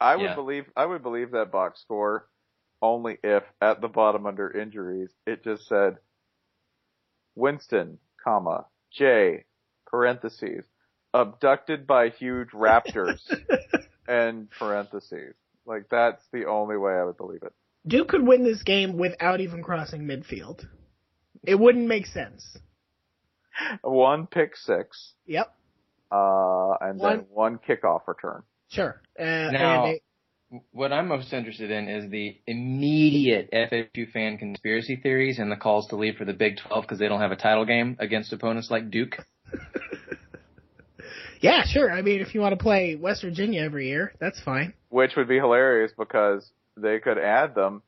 [0.01, 0.35] I would Yeah.
[0.35, 0.71] believe.
[0.77, 2.29] I would believe that box score
[2.83, 5.99] only if at the bottom under injuries it just said
[7.35, 9.45] Winston, comma J
[9.87, 10.67] parentheses
[11.21, 13.21] abducted by huge raptors
[14.09, 15.35] and parentheses.
[15.65, 17.53] Like that's the only way I would believe it.
[17.87, 20.67] Duke could win this game without even crossing midfield.
[21.45, 22.59] It wouldn't make sense.
[23.83, 25.55] One pick six, Yep.
[26.13, 28.43] uh, and One- then one kickoff return.
[28.69, 29.01] Sure.
[29.19, 30.01] Uh, Now- and they-
[30.73, 35.89] What I'm most interested in is the immediate FSU fan conspiracy theories and the calls
[35.89, 38.71] to leave for the Big 12 because they don't have a title game against opponents
[38.71, 39.17] like Duke.
[41.41, 41.91] yeah, sure.
[41.91, 44.75] I mean, if you want to play West Virginia every year, that's fine.
[44.89, 47.83] Which would be hilarious because they could add them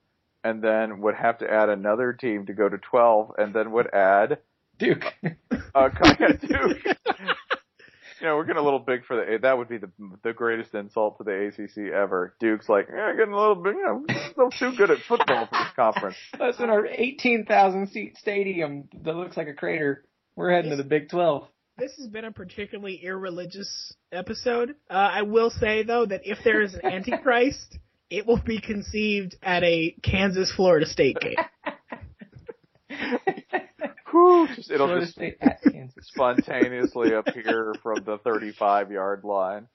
[0.44, 3.92] and then would have to add another team to go to 12 and then would
[3.92, 4.38] add
[4.78, 5.04] Duke.
[5.22, 6.84] uh, Kanye Duke.
[8.20, 9.90] you know, we're getting a little big for the, that would be the,
[10.22, 12.34] the greatest insult to the ACC ever.
[12.40, 13.74] Duke's like, yeah, getting a little big.
[13.74, 16.16] you know, a little too good at football for this conference.
[16.38, 20.04] That's in our 18,000 seat stadium that looks like a crater.
[20.36, 21.48] We're heading to the Big 12.
[21.78, 24.70] This has been a particularly irreligious episode.
[24.90, 27.78] Uh, I will say though that if there is an Antichrist,
[28.10, 31.36] it will be conceived at a Kansas Florida State game.
[34.10, 36.06] Whew, just, it'll Florida just State at Kansas.
[36.08, 39.68] spontaneously appear from the 35 yard line.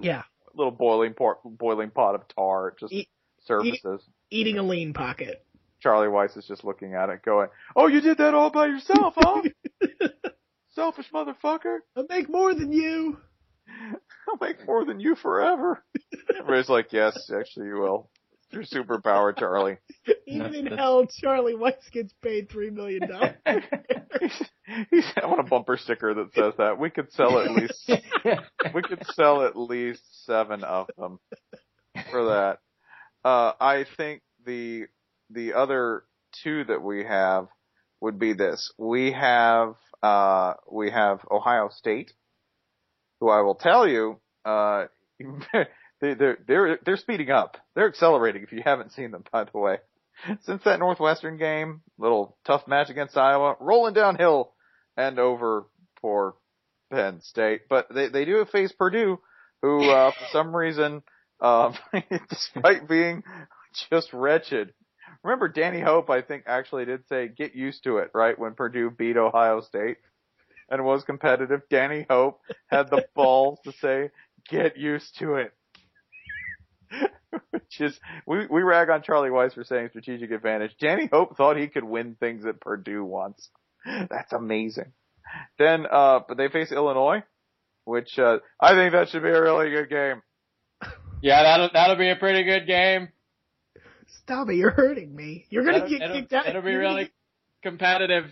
[0.00, 3.08] Yeah, Little boiling pot, boiling pot of tar just Eat-
[3.44, 4.02] surfaces.
[4.30, 5.44] eating a lean pocket.
[5.80, 9.14] Charlie Weis is just looking at it going, oh, you did that all by yourself,
[9.16, 9.42] huh?
[10.78, 11.78] Selfish motherfucker.
[11.96, 13.18] I make more than you.
[14.28, 15.82] I'll make more than you forever.
[16.38, 18.08] Everybody's like, yes, actually you will.
[18.52, 19.78] Your superpower, Charlie.
[20.28, 23.34] Even in hell, Charlie Weis gets paid three million dollars.
[24.90, 26.78] He's, I want a bumper sticker that says that.
[26.78, 27.90] We could sell at least,
[28.72, 31.18] we could sell at least seven of them
[32.12, 32.58] for that.
[33.24, 34.84] Uh, I think the,
[35.28, 36.04] the other
[36.44, 37.48] two that we have
[38.00, 38.72] would be this.
[38.78, 42.12] We have, uh, we have Ohio State,
[43.20, 44.86] who I will tell you, uh,
[46.00, 47.56] they, they're, they're, they're speeding up.
[47.74, 49.78] They're accelerating if you haven't seen them, by the way.
[50.42, 54.52] Since that Northwestern game, little tough match against Iowa, rolling downhill
[54.96, 55.66] and over
[56.00, 56.34] for
[56.90, 57.62] Penn State.
[57.68, 59.18] But they, they do face Purdue,
[59.62, 61.02] who, uh, for some reason,
[61.40, 61.74] um,
[62.28, 63.22] despite being
[63.90, 64.72] just wretched,
[65.22, 68.38] remember Danny Hope, I think actually did say, get used to it, right?
[68.38, 69.98] When Purdue beat Ohio State
[70.68, 71.62] and was competitive.
[71.70, 74.10] Danny Hope had the balls to say,
[74.48, 75.52] get used to it.
[77.50, 80.74] Which is, we, we rag on Charlie Weis for saying strategic advantage.
[80.80, 83.50] Danny Hope thought he could win things at Purdue once.
[83.84, 84.92] That's amazing.
[85.58, 87.22] Then, uh, but they face Illinois,
[87.84, 90.22] which, uh, I think that should be a really good game.
[91.20, 93.08] Yeah, that'll, that'll be a pretty good game.
[94.22, 94.56] Stop it!
[94.56, 95.44] You're hurting me.
[95.50, 96.46] You're gonna It'll, get it'll, kicked out.
[96.48, 97.12] it'll be really get-
[97.62, 98.24] competitive.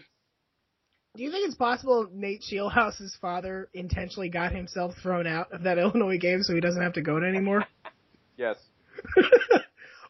[1.17, 5.79] Do you think it's possible Nate Scheelhaase's father intentionally got himself thrown out of that
[5.79, 7.65] Illinois game so he doesn't have to go to anymore?
[8.37, 8.57] Yes.
[9.17, 9.23] oh,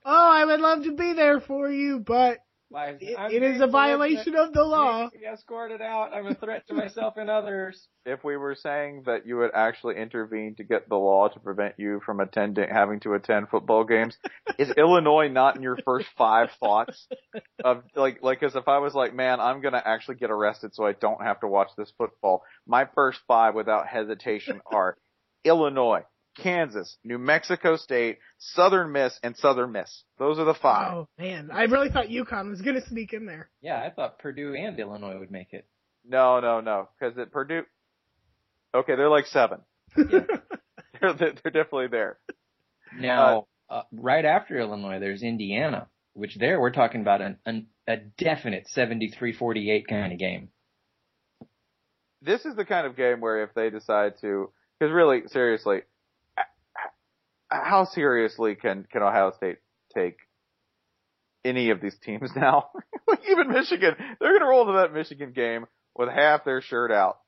[0.05, 2.39] I would love to be there for you, but
[2.77, 5.09] Why, it, it is a violation of the law.
[5.09, 6.13] being escorted out.
[6.13, 7.89] I'm a threat to myself and others.
[8.05, 11.75] If we were saying that you would actually intervene to get the law to prevent
[11.77, 14.17] you from attending, having to attend football games,
[14.59, 17.09] is Illinois not in your first five thoughts
[17.65, 20.85] of like, like, cause if I was like, man, I'm gonna actually get arrested so
[20.87, 24.97] I don't have to watch this football, my first five without hesitation are
[25.45, 26.05] Illinois,
[26.43, 30.05] Kansas, New Mexico State, Southern Miss, and Southern Miss.
[30.19, 30.93] Those are the five.
[30.95, 33.49] Oh man, I really thought UConn was gonna sneak in there.
[33.63, 35.67] Yeah, I thought Purdue and Illinois would make it.
[36.09, 37.63] No, no, no, cause at Purdue,
[38.75, 39.61] okay, they're like seven.
[39.97, 40.27] they're,
[41.01, 42.19] they're definitely there.
[42.99, 47.97] Now, uh, right after Illinois, there's Indiana, which there we're talking about an, an a
[47.97, 50.49] definite 73-48 kind of game.
[52.23, 55.83] this is the kind of game where if they decide to, because really, seriously, h-
[55.83, 55.87] h-
[57.51, 59.59] how seriously can can Ohio State
[59.95, 60.17] take
[61.45, 62.71] any of these teams now?
[63.07, 66.91] like even Michigan, they're going to roll into that Michigan game with half their shirt
[66.93, 67.19] out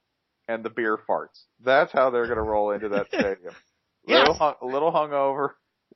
[0.49, 1.43] and the beer farts.
[1.65, 3.55] That's how they're going to roll into that stadium.
[4.07, 4.21] Yes.
[4.21, 5.51] Little hung, a little hungover,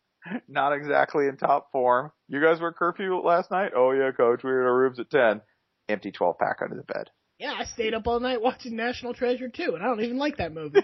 [0.49, 2.11] not exactly in top form.
[2.29, 3.73] You guys were curfew last night?
[3.75, 5.41] Oh yeah, coach, we were in our rooms at ten.
[5.89, 7.09] Empty twelve pack under the bed.
[7.39, 10.37] Yeah, I stayed up all night watching National Treasure too, and I don't even like
[10.37, 10.81] that movie.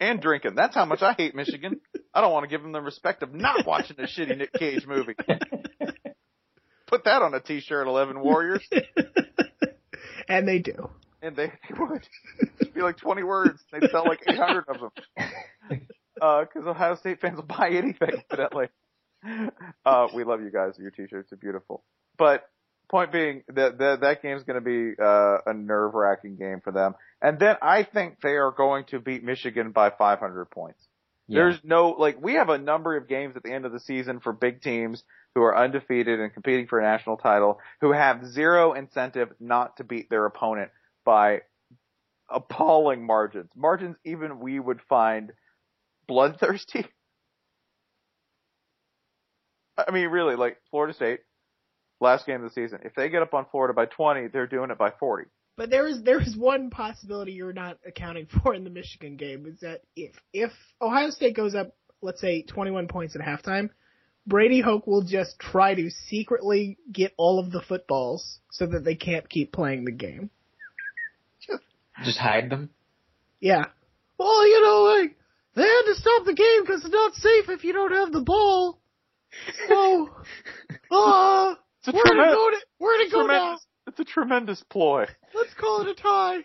[0.00, 0.54] and drinking.
[0.54, 1.80] That's how much I hate Michigan.
[2.14, 4.86] I don't want to give them the respect of not watching a shitty Nick Cage
[4.86, 5.14] movie.
[6.86, 8.62] Put that on a t-shirt, Eleven Warriors,
[10.28, 10.90] and they do.
[11.22, 12.06] and they, they would.
[12.60, 13.62] It'd be like 20 words.
[13.72, 14.90] They'd sell like 800 of them.
[16.20, 18.66] Uh, cause Ohio State fans will buy anything, evidently.
[19.86, 20.74] Uh, we love you guys.
[20.78, 21.82] Your t-shirts are beautiful.
[22.18, 22.44] But
[22.90, 26.94] point being that that, that game's going to be uh, a nerve-wracking game for them.
[27.22, 30.78] And then I think they are going to beat Michigan by 500 points.
[31.34, 34.20] There's no like we have a number of games at the end of the season
[34.20, 35.02] for big teams
[35.34, 39.84] who are undefeated and competing for a national title who have zero incentive not to
[39.84, 40.70] beat their opponent
[41.04, 41.40] by
[42.30, 43.50] appalling margins.
[43.56, 45.32] Margins even we would find
[46.06, 46.86] bloodthirsty.
[49.78, 51.20] I mean really like Florida State
[52.02, 52.80] last game of the season.
[52.84, 55.28] If they get up on Florida by 20, they're doing it by 40.
[55.56, 59.46] But there is there is one possibility you're not accounting for in the Michigan game
[59.46, 63.70] is that if if Ohio State goes up, let's say 21 points at halftime,
[64.26, 68.94] Brady Hoke will just try to secretly get all of the footballs so that they
[68.94, 70.30] can't keep playing the game.
[72.04, 72.70] Just hide them.
[73.40, 73.66] Yeah.
[74.18, 75.16] Well, you know, like
[75.54, 78.22] they had to stop the game because it's not safe if you don't have the
[78.22, 78.80] ball.
[79.68, 80.10] So,
[80.90, 81.54] uh,
[81.86, 82.50] It's it go?
[82.50, 83.58] To, where'd it go now?
[83.94, 85.06] Tremendous, it's a tremendous ploy.
[85.34, 86.44] Let's call it a tie.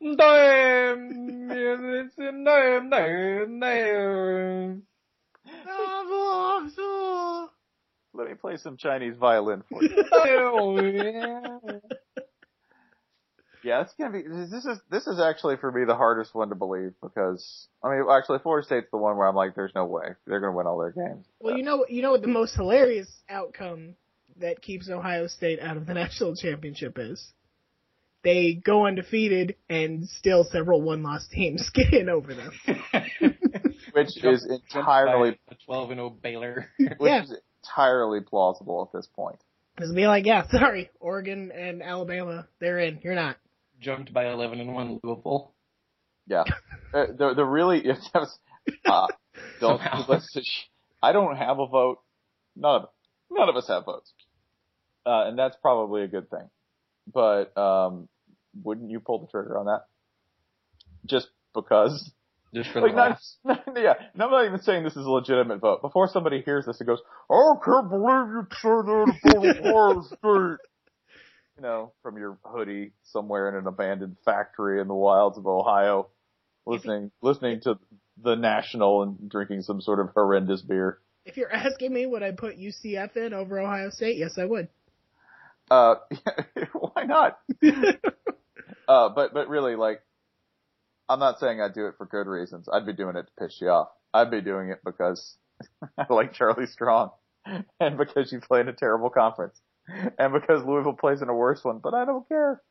[0.00, 4.82] Damn, it's a damn, damn, damn.
[8.16, 10.04] Let me play some Chinese violin for you.
[13.64, 14.22] Yeah, it's gonna be.
[14.28, 18.04] This is this is actually for me the hardest one to believe because I mean,
[18.10, 20.78] actually, Florida State's the one where I'm like, there's no way they're gonna win all
[20.78, 21.24] their games.
[21.40, 23.94] Well, you know, what you know what the most hilarious outcome
[24.40, 27.32] that keeps Ohio State out of the national championship is?
[28.22, 32.52] They go undefeated and still several one-loss teams get in over them.
[33.92, 36.68] Which is entirely, a 12 and 0 Baylor.
[36.78, 37.22] which Yeah.
[37.22, 39.38] is entirely plausible at this point.
[39.78, 43.00] Just be like, yeah, sorry, Oregon and Alabama, they're in.
[43.02, 43.36] You're not.
[43.80, 45.52] Jumped by 11 and 1 Louisville.
[46.26, 46.44] Yeah,
[46.94, 48.38] uh, the the really it's just,
[48.86, 49.08] uh,
[49.60, 49.78] don't
[50.08, 50.48] let's just,
[51.02, 51.98] I don't have a vote.
[52.56, 52.88] None of
[53.30, 54.10] none of us have votes,
[55.06, 56.48] uh, and that's probably a good thing.
[57.12, 58.08] But um,
[58.62, 59.84] wouldn't you pull the trigger on that?
[61.06, 62.10] Just because?
[62.54, 62.96] Just for Like the
[63.44, 65.82] not, yeah, and I'm not even saying this is a legitimate vote.
[65.82, 70.02] Before somebody hears this and goes, "Oh, I can't believe you say that about Ohio
[70.02, 70.58] State,"
[71.56, 76.08] you know, from your hoodie somewhere in an abandoned factory in the wilds of Ohio,
[76.64, 77.76] listening listening to
[78.22, 80.98] the national and drinking some sort of horrendous beer.
[81.24, 84.16] If you're asking me, would I put UCF in over Ohio State?
[84.16, 84.68] Yes, I would.
[85.70, 85.96] Uh,
[86.72, 87.38] why not?
[88.88, 90.00] uh, but but really, like,
[91.08, 92.68] I'm not saying I'd do it for good reasons.
[92.72, 93.88] I'd be doing it to piss you off.
[94.12, 95.36] I'd be doing it because
[95.98, 97.10] I like Charlie Strong,
[97.80, 99.60] and because you play in a terrible conference,
[100.18, 101.80] and because Louisville plays in a worse one.
[101.82, 102.62] But I don't care.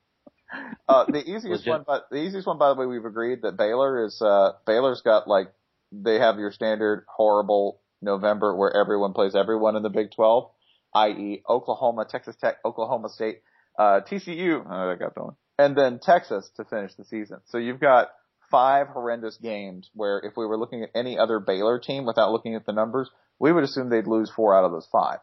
[0.87, 4.05] Uh, the easiest one, but the easiest one, by the way, we've agreed that Baylor
[4.05, 5.51] is uh, Baylor's got like
[5.91, 10.49] they have your standard horrible November where everyone plays everyone in the Big 12,
[10.95, 11.43] i.e.
[11.49, 13.41] Oklahoma, Texas Tech, Oklahoma State,
[13.77, 17.39] uh, TCU, oh, I got that one, and then Texas to finish the season.
[17.45, 18.09] So you've got
[18.51, 22.55] five horrendous games where if we were looking at any other Baylor team without looking
[22.55, 25.19] at the numbers, we would assume they'd lose four out of those five.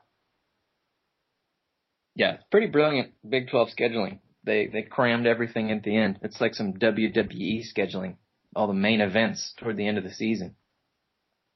[2.17, 4.19] Yeah, pretty brilliant Big 12 scheduling.
[4.43, 6.19] They they crammed everything at the end.
[6.23, 8.17] It's like some WWE scheduling.
[8.57, 10.57] All the main events toward the end of the season.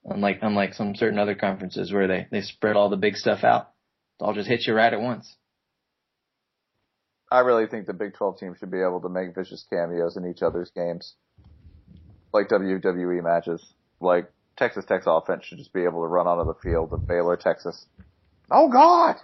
[0.05, 3.74] Unlike unlike some certain other conferences where they they spread all the big stuff out.
[4.21, 5.37] It all just hit you right at once.
[7.31, 10.27] I really think the Big 12 teams should be able to make vicious cameos in
[10.27, 11.15] each other's games.
[12.33, 13.75] Like WWE matches.
[14.01, 17.37] Like Texas Tech's offense should just be able to run onto the field of Baylor,
[17.37, 17.87] Texas.
[18.51, 19.17] Oh God!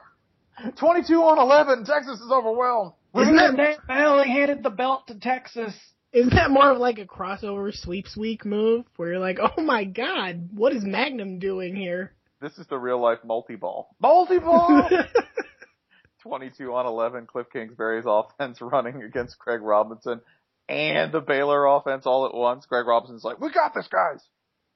[0.77, 2.93] 22 on 11, Texas is overwhelmed.
[3.17, 5.75] Isn't that, Valley handed the belt to Texas.
[6.13, 9.85] isn't that more of like a crossover sweeps week move where you're like, oh my
[9.85, 12.13] god, what is Magnum doing here?
[12.41, 13.95] This is the real life multi-ball.
[14.01, 14.89] Multi-ball!
[16.23, 20.21] 22 on 11, Cliff Kingsbury's offense running against Craig Robinson
[20.69, 22.67] and the Baylor offense all at once.
[22.67, 24.23] Craig Robinson's like, we got this guys!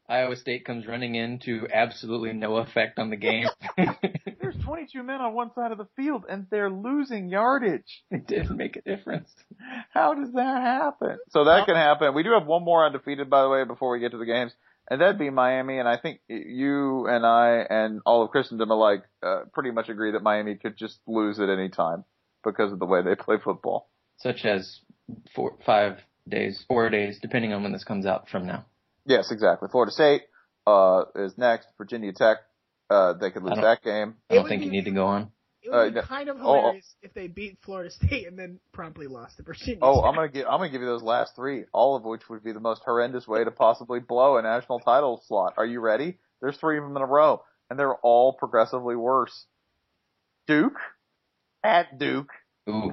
[0.07, 3.47] Iowa State comes running in to absolutely no effect on the game.
[4.41, 8.05] There's 22 men on one side of the field and they're losing yardage.
[8.11, 9.33] it didn't make a difference.
[9.95, 11.17] How does that happen?
[11.31, 12.13] So that can happen.
[12.15, 14.53] We do have one more undefeated, by the way, before we get to the games,
[14.91, 15.79] and that'd be Miami.
[15.79, 20.13] And I think you and I and all of Christendom alike uh, pretty much agree
[20.13, 22.05] that Miami could just lose at any time
[22.45, 23.89] because of the way they play football.
[24.19, 24.81] Such as
[25.35, 28.67] four, five days, four days, depending on when this comes out from now.
[29.07, 29.69] Yes, exactly.
[29.71, 30.23] Florida State
[30.67, 31.69] uh, is next.
[31.77, 32.39] Virginia Tech,
[32.89, 34.15] uh, they could lose that game.
[34.31, 35.31] I don't think you need to go on.
[35.65, 36.55] It would be Uh, kind of oh, oh.
[36.61, 39.79] hilarious if they beat Florida State and then promptly lost to Virginia.
[39.83, 40.09] Oh, Tech.
[40.09, 42.53] I'm gonna give I'm gonna give you those last three, all of which would be
[42.53, 45.55] the most horrendous way to possibly blow a national title slot.
[45.57, 46.19] Are you ready?
[46.41, 49.47] There's three of them in a row, and they're all progressively worse.
[50.47, 50.77] Duke,
[51.63, 52.29] at Duke,
[52.69, 52.93] Ooh.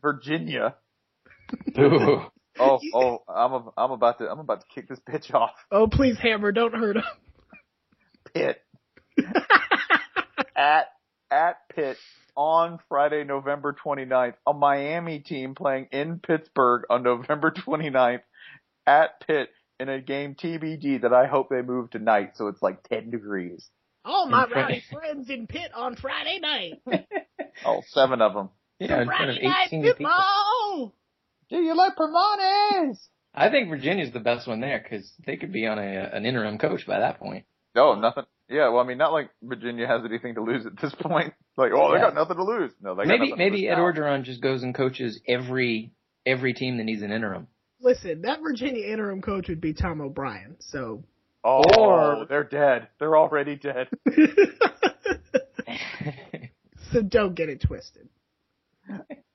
[0.00, 0.74] Virginia,
[1.78, 2.22] Ooh.
[2.60, 5.52] Oh, oh, I'm a, I'm about to I'm about to kick this bitch off.
[5.70, 7.04] Oh, please, Hammer, don't hurt him.
[8.34, 8.60] Pitt
[10.56, 10.86] at
[11.30, 11.96] at Pitt
[12.36, 14.34] on Friday, November 29th.
[14.46, 18.22] A Miami team playing in Pittsburgh on November 29th
[18.86, 19.50] at Pitt
[19.80, 23.68] in a game TBD that I hope they move tonight so it's like 10 degrees.
[24.04, 26.80] All my rowdy friends in Pitt on Friday night.
[27.66, 28.50] Oh, seven of them.
[28.78, 30.94] Yeah, in front of Friday night 18 people.
[31.50, 32.98] Do you like Permanes?
[33.34, 36.58] I think Virginia's the best one there because they could be on a an interim
[36.58, 37.46] coach by that point.
[37.74, 38.24] No, nothing.
[38.50, 41.34] Yeah, well, I mean, not like Virginia has anything to lose at this point.
[41.56, 42.04] Like, oh, they Yeah.
[42.06, 42.72] got nothing to lose.
[42.80, 43.82] No, they got maybe nothing maybe Ed now.
[43.82, 45.92] Orgeron just goes and coaches every
[46.24, 47.46] every team that needs an interim.
[47.80, 50.56] Listen, that Virginia interim coach would be Tom O'Brien.
[50.60, 51.04] So
[51.44, 52.88] Oh, Or- they're dead.
[52.98, 53.88] They're already dead.
[56.92, 58.08] so don't get it twisted.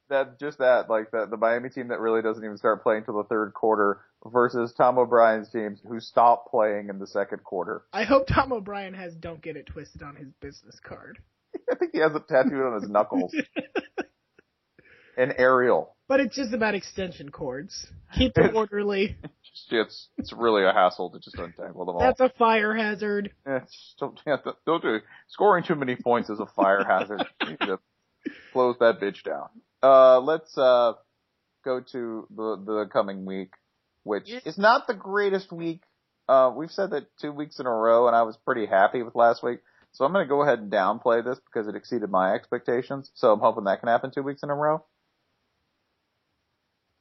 [0.10, 3.18] that just that like the the Miami team that really doesn't even start playing till
[3.18, 7.84] the third quarter versus Tom O'Brien's teams who stop playing in the second quarter.
[7.92, 11.20] I hope Tom O'Brien has "Don't get it twisted" on his business card.
[11.72, 13.34] I think he has it tattooed on his knuckles.
[15.18, 15.96] and aerial.
[16.08, 17.88] But it's just about extension cords.
[18.18, 19.18] Keep them orderly.
[19.70, 22.00] It's it's really a hassle to just untangle them all.
[22.00, 23.32] That's a fire hazard.
[23.46, 23.60] Yeah,
[24.00, 25.04] don't, yeah, don't do it.
[25.28, 27.24] Scoring too many points is a fire hazard.
[27.42, 27.80] You need to
[28.52, 29.50] close that bitch down.
[29.84, 30.94] Uh, let's uh
[31.64, 33.52] go to the the coming week,
[34.04, 35.84] which is not the greatest week.
[36.30, 39.16] Uh, we've said that two weeks in a row, and I was pretty happy with
[39.16, 39.60] last week.
[39.94, 43.12] So I'm going to go ahead and downplay this because it exceeded my expectations.
[43.16, 44.84] So I'm hoping that can happen two weeks in a row.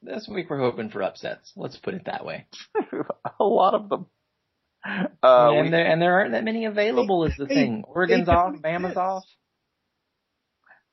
[0.03, 1.53] This week we're hoping for upsets.
[1.57, 2.47] Let's put it that way.
[3.41, 4.07] a lot of them.
[4.85, 7.85] Uh, and we- there and there aren't that many available is the Hey, thing.
[7.87, 9.23] Oregon's off, don't Bama's off.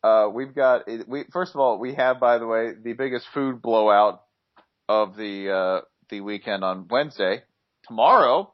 [0.03, 3.62] Uh, we've got we first of all we have by the way the biggest food
[3.62, 4.22] blowout
[4.88, 7.43] of the uh, the weekend on Wednesday.
[7.88, 8.53] Tomorrow,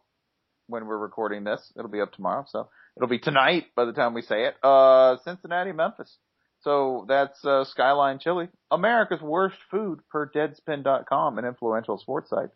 [0.67, 4.13] when we're recording this, it'll be up tomorrow, so it'll be tonight by the time
[4.13, 4.55] we say it.
[4.63, 6.17] Uh, Cincinnati, Memphis.
[6.61, 12.49] So that's uh, Skyline Chili, America's worst food per Deadspin.com, an influential sports site,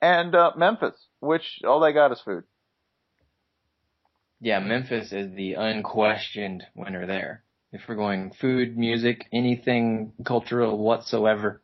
[0.00, 2.44] and uh, Memphis, which all they got is food.
[4.40, 7.42] Yeah, Memphis is the unquestioned winner there.
[7.72, 11.60] If we're going food, music, anything cultural whatsoever,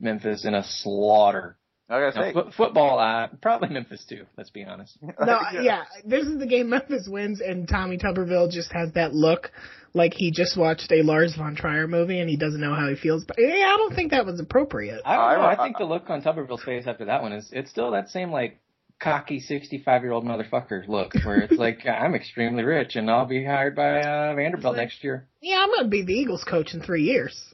[0.00, 1.58] Memphis in a slaughter.
[1.92, 4.24] I gotta Now, say, fo- football, uh, probably Memphis too.
[4.36, 4.96] Let's be honest.
[5.02, 5.84] No, yeah.
[6.04, 9.52] this is the game Memphis wins, and Tommy Tuberville just has that look
[9.94, 12.96] like he just watched a Lars von Trier movie and he doesn't know how he
[12.96, 13.24] feels.
[13.24, 15.02] But yeah, I don't think that was appropriate.
[15.04, 15.46] I don't know.
[15.46, 18.08] I- I think the look on Tuberville's face after that one is it's still that
[18.08, 18.58] same like
[18.98, 23.26] cocky sixty five year old motherfucker look where it's like I'm extremely rich and I'll
[23.26, 25.26] be hired by uh, Vanderbilt next year.
[25.42, 27.52] Yeah, I'm gonna be the Eagles coach in three years.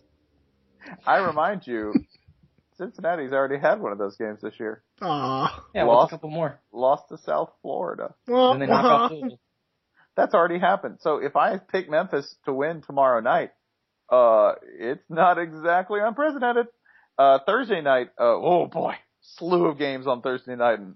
[1.07, 1.93] I remind you,
[2.79, 4.83] Cincinnati's already had one of those games this year.
[5.03, 5.65] Aw.
[5.75, 6.13] Yeah, Lost.
[6.13, 6.61] a couple more?
[6.73, 8.15] Lost to South Florida.
[8.27, 9.39] Well, And then knock off Louisville.
[10.17, 10.99] That's already happened.
[11.01, 13.51] So if I pick Memphis to win tomorrow night,
[14.11, 16.67] uh, it's not exactly unprecedented.
[17.19, 20.95] Uh, Thursday night, uh, oh boy, slew of games on Thursday night and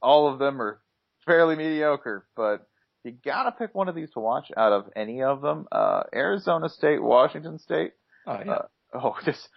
[0.00, 0.80] all of them are
[1.26, 2.66] fairly mediocre, but
[3.02, 5.66] you gotta pick one of these to watch out of any of them.
[5.70, 7.92] Uh, Arizona State, Washington State,
[8.26, 8.52] Oh yeah.
[8.52, 8.62] uh,
[8.94, 9.48] oh, just s-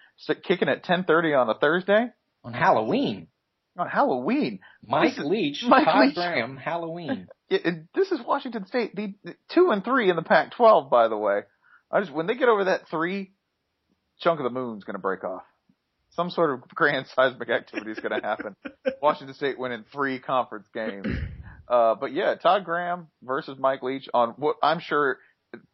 [0.44, 2.08] kicking at 10.30 on a Thursday
[2.44, 3.28] on Halloween.
[3.78, 4.60] on Halloween.
[4.86, 6.16] Mike This Leach, Mike Todd Leach.
[6.16, 7.28] Graham, Halloween.
[7.50, 11.08] it, it, this is Washington State, the, the two and three in the Pac-12, by
[11.08, 11.42] the way.
[11.92, 13.32] I just when they get over that three,
[14.20, 15.44] chunk of the moon's going to break off.
[16.12, 18.56] Some sort of grand seismic activity is going to happen.
[19.02, 21.08] Washington State winning three conference games.
[21.68, 25.20] Uh, but yeah, Todd Graham versus Mike Leach on what I'm sure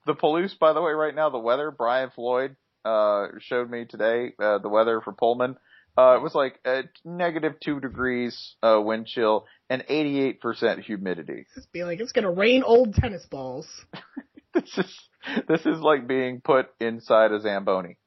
[0.05, 2.55] the Palouse, by the way, right now, the weather, Brian Floyd,
[2.85, 5.57] uh, showed me today, uh, the weather for Pullman.
[5.95, 6.59] Uh, it was like
[7.05, 11.45] negative two degrees, uh, wind chill and 88% humidity.
[11.53, 13.67] Just be like, it's gonna rain old tennis balls.
[14.53, 14.99] this is
[15.47, 17.97] this is like being put inside a zamboni.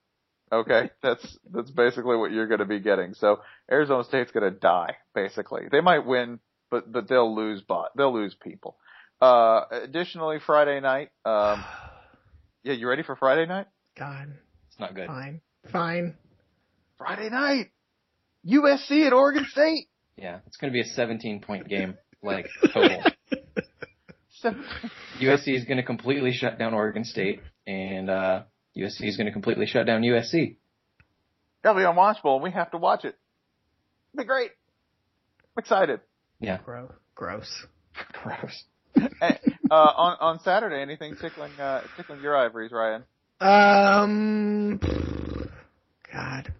[0.52, 3.14] Okay, that's that's basically what you're going to be getting.
[3.14, 4.96] So Arizona State's going to die.
[5.12, 6.38] Basically, they might win,
[6.70, 7.62] but but they'll lose.
[7.62, 8.76] Bot they'll lose people.
[9.20, 11.10] Uh, additionally, Friday night.
[11.24, 11.64] Um,
[12.62, 13.66] yeah, you ready for Friday night?
[13.98, 14.34] God,
[14.76, 15.06] It's not good.
[15.06, 15.40] fine,
[15.72, 16.14] fine.
[16.98, 17.70] Friday night,
[18.46, 19.88] USC at Oregon State.
[20.18, 23.02] Yeah, it's going to be a 17 point game, like total.
[24.40, 24.62] Seven-
[25.18, 28.42] USC is going to completely shut down Oregon State, and uh,
[28.76, 30.56] USC is going to completely shut down USC.
[31.62, 33.16] That'll be unwatchable, and we have to watch it.
[34.12, 34.50] It'll be great.
[35.56, 36.00] I'm excited.
[36.38, 36.92] Yeah, Gross.
[37.14, 37.66] Gross.
[38.22, 38.64] gross.
[38.94, 39.38] Hey,
[39.70, 43.04] uh, on on Saturday, anything tickling uh, tickling your ivories, Ryan?
[43.40, 44.78] Um.
[46.12, 46.52] God.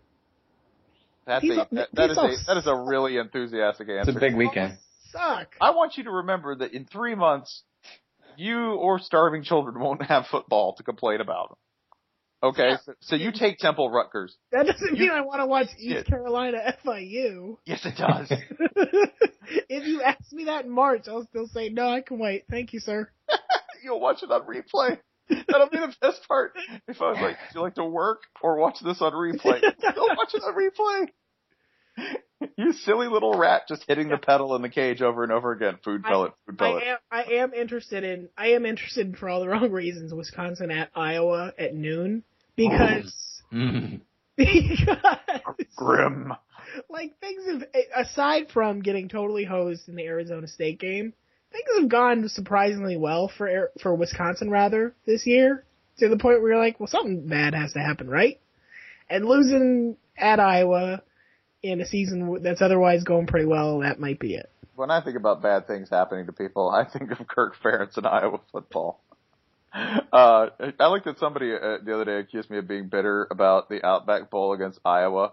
[1.27, 3.89] That's These a, all- that, that these is all a that is a really enthusiastic
[3.89, 4.11] answer.
[4.11, 4.79] It's a big weekend.
[5.11, 5.49] Suck.
[5.61, 7.63] I want you to remember that in three months,
[8.37, 11.57] you or starving children won't have football to complain about.
[12.43, 14.37] Okay, so, so you take Temple Rutgers.
[14.53, 16.03] That doesn't mean I want to watch East Yeah.
[16.03, 17.57] Carolina FIU.
[17.65, 18.31] Yes, it does.
[19.69, 21.89] if you ask me that in March, I'll still say no.
[21.89, 22.45] I can wait.
[22.51, 23.09] Thank you, sir.
[23.83, 24.99] You'll watch it on replay.
[25.49, 26.53] That'll be the best part.
[26.89, 29.61] If I was like, "Do you like to work or watch this on replay?"
[29.97, 31.09] You'll watch it on replay.
[32.59, 35.79] You silly little rat, just hitting the pedal in the cage over and over again.
[35.83, 36.83] Food pellet, food I pellet.
[36.85, 36.99] am.
[37.11, 38.29] I am interested in.
[38.37, 40.13] I am interested in, for all the wrong reasons.
[40.13, 42.23] Wisconsin at Iowa at noon
[42.57, 43.15] because
[43.53, 44.01] Mm.
[44.37, 44.89] because
[45.77, 46.33] Grim.
[46.91, 47.65] like things have
[47.95, 51.15] aside from getting totally hosed in the Arizona State game,
[51.57, 55.65] things have gone surprisingly well for for Wisconsin rather this year
[55.99, 58.39] to the point where you're like, well, something bad has to happen, right?
[59.09, 61.03] And losing at Iowa
[61.63, 64.51] in a season that's otherwise going pretty well, that might be it.
[64.75, 68.07] When I think about bad things happening to people, I think of Kirk Ferentz and
[68.07, 69.01] Iowa football.
[69.73, 70.49] Uh,
[70.81, 73.85] I like that somebody uh, the other day accused me of being bitter about the
[73.85, 75.33] Outback Bowl against Iowa.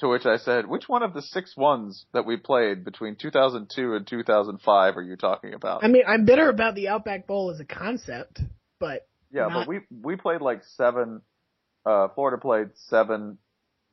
[0.00, 3.94] To which I said, which one of the six ones that we played between 2002
[3.94, 5.82] and 2005 are you talking about?
[5.82, 8.40] I mean, I'm bitter about the Outback Bowl as a concept,
[8.78, 11.22] but yeah, not- but we, we played like seven,
[11.86, 13.38] uh, Florida played seven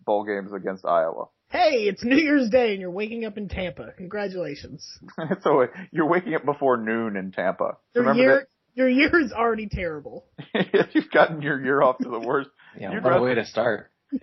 [0.06, 1.28] bowl games against Iowa.
[1.50, 3.94] hey, it's New Year's Day and you're waking up in Tampa.
[3.96, 4.86] Congratulations.
[5.42, 7.78] so you're waking up before noon in Tampa.
[7.96, 10.26] Your Remember year, your year is already terrible.
[10.94, 12.50] You've gotten your year off to the worst.
[12.78, 13.90] Yeah, You'd what a way to start.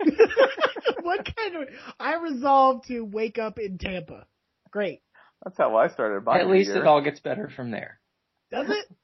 [1.05, 1.67] what kind of?
[1.99, 4.25] I resolved to wake up in Tampa.
[4.71, 5.01] Great.
[5.43, 6.81] That's how I started my At least year.
[6.83, 7.99] it all gets better from there.
[8.51, 8.85] Does it?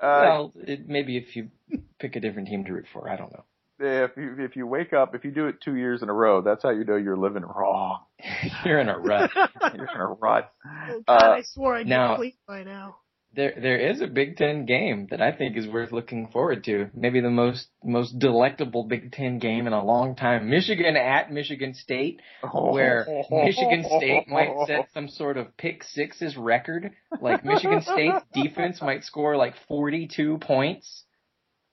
[0.00, 1.48] Uh, well, it, maybe if you
[1.98, 3.42] pick a different team to root for, I don't know.
[3.80, 6.40] if you if you wake up, if you do it two years in a row,
[6.40, 8.04] that's how you know you're living wrong.
[8.64, 9.30] You're in a rut.
[9.74, 10.52] You're in a rut.
[10.64, 12.98] Oh, God, Uh, I swore I'd now- be asleep by now.
[13.34, 16.88] There, there is a Big Ten game that I think is worth looking forward to.
[16.94, 20.48] Maybe the most, most delectable Big Ten game in a long time.
[20.48, 22.20] Michigan at Michigan State,
[22.52, 26.90] where Michigan State might set some sort of pick sixes record.
[27.20, 31.04] Like Michigan State's defense might score like 42 points.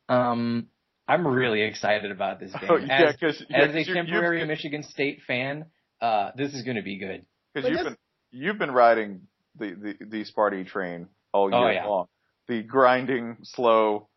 [0.10, 0.68] Um,
[1.08, 2.70] I'm really excited about this game.
[2.70, 5.66] Oh, yeah, as, 'cause- yeah, as 'cause a you- temporary you've- Michigan State fan,
[6.02, 7.26] uh, this is going to be good.
[7.54, 7.98] Because you've been
[8.32, 9.22] you've been riding
[9.58, 11.86] the the the Sparty train all oh, year Oh, yeah.
[11.86, 12.06] long.
[12.48, 14.08] The grinding, slow.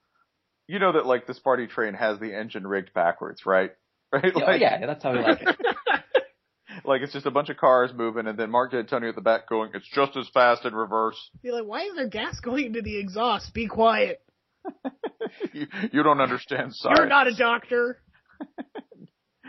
[0.66, 3.72] You know that like the Sparty train has the engine rigged backwards, right?
[4.10, 4.24] Right?
[4.24, 5.56] Yeah, oh, like, yeah, that's how we like it.
[6.86, 9.46] like it's just a bunch of cars moving, and then Mark Dantonio at the back
[9.46, 12.80] going, "It's just as fast in reverse." Be like, why is there gas going into
[12.80, 13.52] the exhaust?
[13.52, 14.22] Be quiet.
[15.52, 16.98] you, you don't understand science.
[16.98, 18.00] You're not a doctor.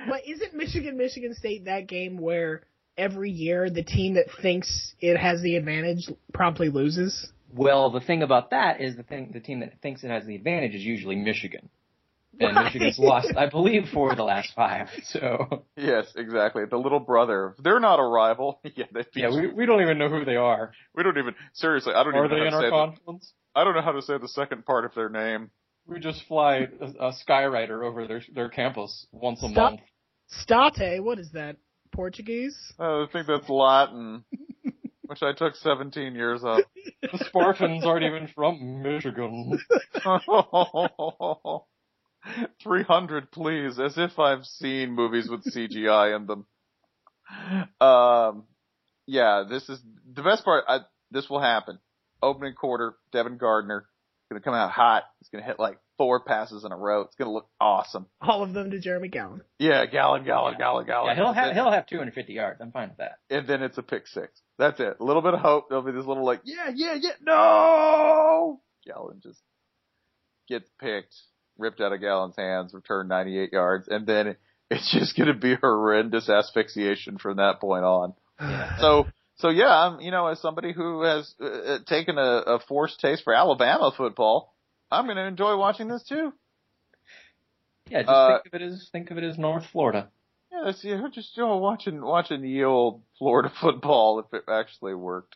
[0.10, 2.64] but isn't Michigan Michigan State that game where
[2.98, 7.32] every year the team that thinks it has the advantage promptly loses?
[7.54, 10.36] Well, the thing about that is the thing the team that thinks it has the
[10.36, 11.70] advantage is usually Michigan.
[12.42, 12.66] And Right.
[12.66, 14.88] Michigan's lost, I believe, four of the last five.
[15.04, 16.64] So Yes, exactly.
[16.70, 17.56] The little brother.
[17.62, 18.62] They're not a rival.
[18.76, 20.72] yeah, they yeah, we we don't even know who they are.
[20.96, 21.94] we don't even seriously.
[21.94, 23.34] I don't Are even they know in how to our say the, conference?
[23.56, 25.50] I don't know how to say the second part of their name.
[25.88, 29.72] We just fly a, a Skyrider over their their campus once a Stop.
[29.72, 29.82] month.
[30.28, 31.58] State, what is that?
[31.92, 32.56] Portuguese?
[32.80, 34.24] Uh, I think that's Latin,
[35.10, 36.62] which I took 17 years of.
[37.02, 39.58] The Spartans aren't even from Michigan.
[42.62, 46.46] 300, please, as if I've seen movies with CGI in them.
[47.82, 48.44] Um,
[49.08, 49.82] yeah, this is
[50.14, 50.66] the best part.
[50.68, 51.80] I, this will happen.
[52.22, 53.88] Opening quarter, Devin Gardner
[54.30, 55.04] gonna come out hot.
[55.20, 57.02] He's gonna hit like four passes in a row.
[57.02, 58.06] It's gonna look awesome.
[58.22, 59.42] All of them to Jeremy Gallon.
[59.58, 61.08] Yeah, Gallon, Gallon, Gallon, Gallon.
[61.10, 62.62] Yeah, he'll have he'll have 250 yards.
[62.62, 63.18] I'm fine with that.
[63.30, 64.40] and then it's a pick six.
[64.58, 64.98] That's it.
[65.00, 65.70] A little bit of hope.
[65.70, 68.62] There'll be this little like, yeah, yeah, yeah, no!
[68.86, 69.40] Gallon just
[70.48, 71.16] gets picked,
[71.58, 74.36] ripped out of Gallon's hands, returned 98 yards, and then
[74.70, 78.14] it's just gonna be horrendous asphyxiation from that point on.
[78.80, 79.08] So,
[79.40, 83.00] so yeah, I'm, you know, as somebody who has uh, uh, taken a, a forced
[83.00, 84.56] taste for Alabama football,
[84.92, 86.32] I'm gonna enjoy watching this too.
[87.90, 90.10] Yeah, just Uh, think of it as think of it as North Florida.
[90.52, 94.44] Yeah, it's, you know, just you know, watching watching the old Florida football if it
[94.50, 95.36] actually worked.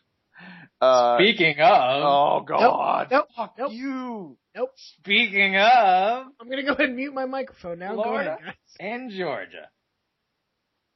[0.80, 3.08] Uh, Speaking of, Oh God!
[3.10, 3.72] Nope, Fuck nope.
[3.72, 4.36] you!
[4.56, 4.70] Nope.
[4.76, 7.94] speaking of I'm gonna go ahead and mute my microphone now.
[7.94, 8.54] Go Florida ahead, guys.
[8.80, 9.68] and Georgia,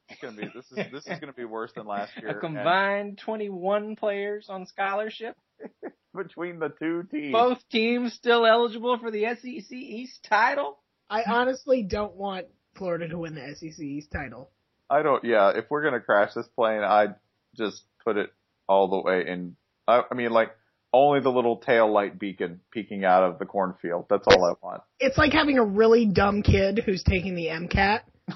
[0.09, 2.29] It's gonna be this is this is gonna be worse than last year.
[2.29, 5.35] a and combined 21 players on scholarship.
[6.15, 7.31] between the two teams.
[7.31, 10.79] Both teams still eligible for the SEC East title.
[11.09, 14.49] I honestly don't want Florida to win the SEC East title.
[14.89, 15.23] I don't.
[15.23, 17.15] Yeah, if we're gonna crash this plane, I'd
[17.55, 18.31] just put it
[18.67, 19.55] all the way in.
[19.87, 20.51] I, I mean, like
[20.91, 24.05] only the little tail light beacon peeking out of the cornfield.
[24.09, 24.81] That's all I want.
[24.99, 28.01] It's like having a really dumb kid who's taking the MCAT.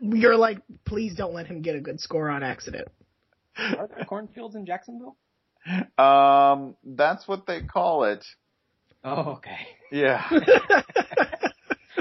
[0.00, 2.88] You're like, please don't let him get a good score on accident.
[3.58, 5.16] Are there cornfields in Jacksonville?
[5.98, 8.24] Um, that's what they call it.
[9.02, 9.58] Oh, okay.
[9.90, 10.22] Yeah.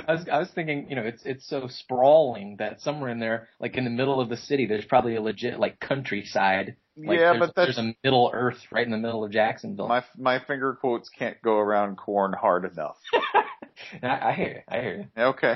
[0.07, 3.47] I was I was thinking, you know, it's it's so sprawling that somewhere in there,
[3.59, 6.75] like in the middle of the city, there's probably a legit like countryside.
[6.97, 9.87] Like, yeah, there's, but that's there's a Middle Earth right in the middle of Jacksonville.
[9.87, 12.97] my my finger quotes can't go around corn hard enough.
[14.03, 14.61] I, I hear you.
[14.67, 15.23] I hear you.
[15.23, 15.55] Okay.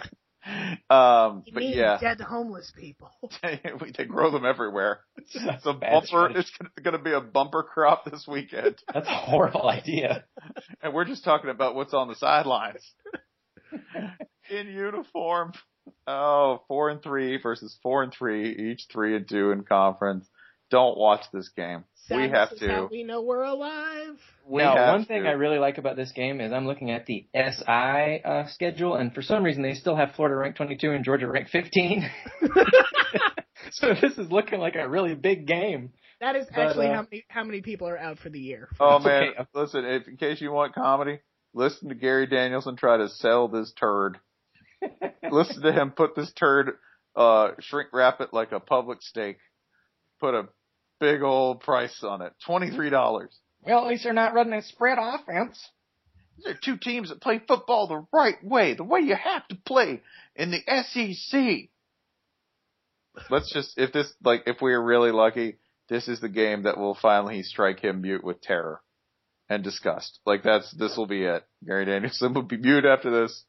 [0.89, 3.11] Um, You but mean yeah, dead homeless people.
[3.43, 5.01] we they grow them everywhere.
[5.17, 6.37] It's a Bad bumper.
[6.37, 10.23] It's going to be a bumper crop this weekend, That's a horrible idea.
[10.81, 12.83] and we're just talking about what's on the sidelines.
[14.49, 15.53] In uniform.
[16.07, 20.27] Oh, four and three versus four and three, each three and two in conference.
[20.69, 21.83] Don't watch this game.
[22.11, 22.87] we have to.
[22.91, 24.17] we know we're alive.
[24.47, 25.25] we now, have one thing.
[25.25, 29.13] I really like about this game is I'm looking at the SI uh, schedule, and
[29.13, 32.09] for some reason they still have Florida ranked 22 and Georgia ranked 15.
[33.71, 35.91] so this is looking like a really big game.
[36.21, 38.69] That is But, actually uh, how many how many people are out for the year.
[38.79, 39.45] Oh man, Okay.
[39.53, 41.19] listen, if in case you want comedy,
[41.53, 44.19] listen to Gary Danielson try to sell this turd.
[45.31, 46.71] listen to him put this turd,
[47.15, 49.37] uh, shrink wrap it like a public steak.
[50.19, 50.49] Put a
[50.99, 52.33] big old price on it.
[52.47, 53.27] $23.
[53.61, 55.59] Well, at least they're not running a spread offense.
[56.37, 59.55] These are two teams that play football the right way, the way you have to
[59.55, 60.01] play
[60.35, 61.69] in the SEC.
[63.29, 65.57] Let's just, if this, like, if we are really lucky,
[65.89, 68.81] this is the game that will finally strike him mute with terror
[69.49, 70.19] and disgust.
[70.25, 71.43] Like that's, this will be it.
[71.65, 73.43] Gary Danielson will be mute after this.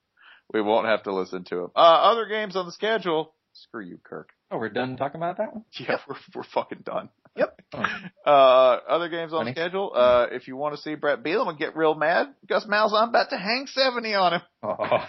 [0.53, 1.71] We won't have to listen to him.
[1.77, 3.35] Uh, other games on the schedule.
[3.53, 4.31] Screw you, Kirk.
[4.51, 5.65] Oh, we're done talking about that one?
[5.79, 7.11] Yeah, we're, we're fucking done.
[7.41, 7.57] Yep.
[8.27, 9.53] Uh, other games on Funny.
[9.53, 9.93] schedule.
[9.95, 13.39] Uh, if you want to see Bret Bielema get real mad, Gus Malzahn about to
[13.39, 14.41] hang 70 on him.
[14.63, 15.09] Oh.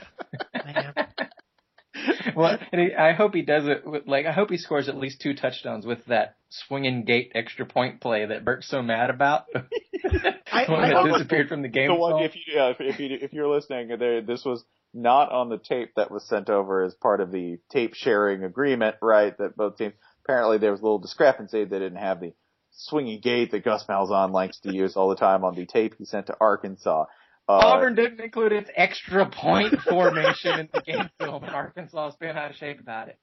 [2.36, 4.96] Well, and he, I hope he does it with, like, I hope he scores at
[4.96, 9.46] least two touchdowns with that swinging gate extra point play that Burke's so mad about.
[9.54, 11.90] I- One I that hope- disappeared from the game.
[11.90, 12.24] So what, film.
[12.24, 14.64] if you yeah, if, if you if you're listening, there this was
[14.94, 18.96] not on the tape that was sent over as part of the tape sharing agreement,
[19.02, 19.38] right?
[19.38, 19.94] That both teams
[20.32, 21.66] apparently there was a little discrepancy.
[21.66, 22.34] They didn't have the
[22.72, 26.06] swinging gate that Gus Malzahn likes to use all the time on the tape he
[26.06, 27.06] sent to Arkansas.
[27.50, 32.16] Uh, Auburn didn't include its extra point formation in the game film, and Arkansas is
[32.16, 33.20] being out of shape about it.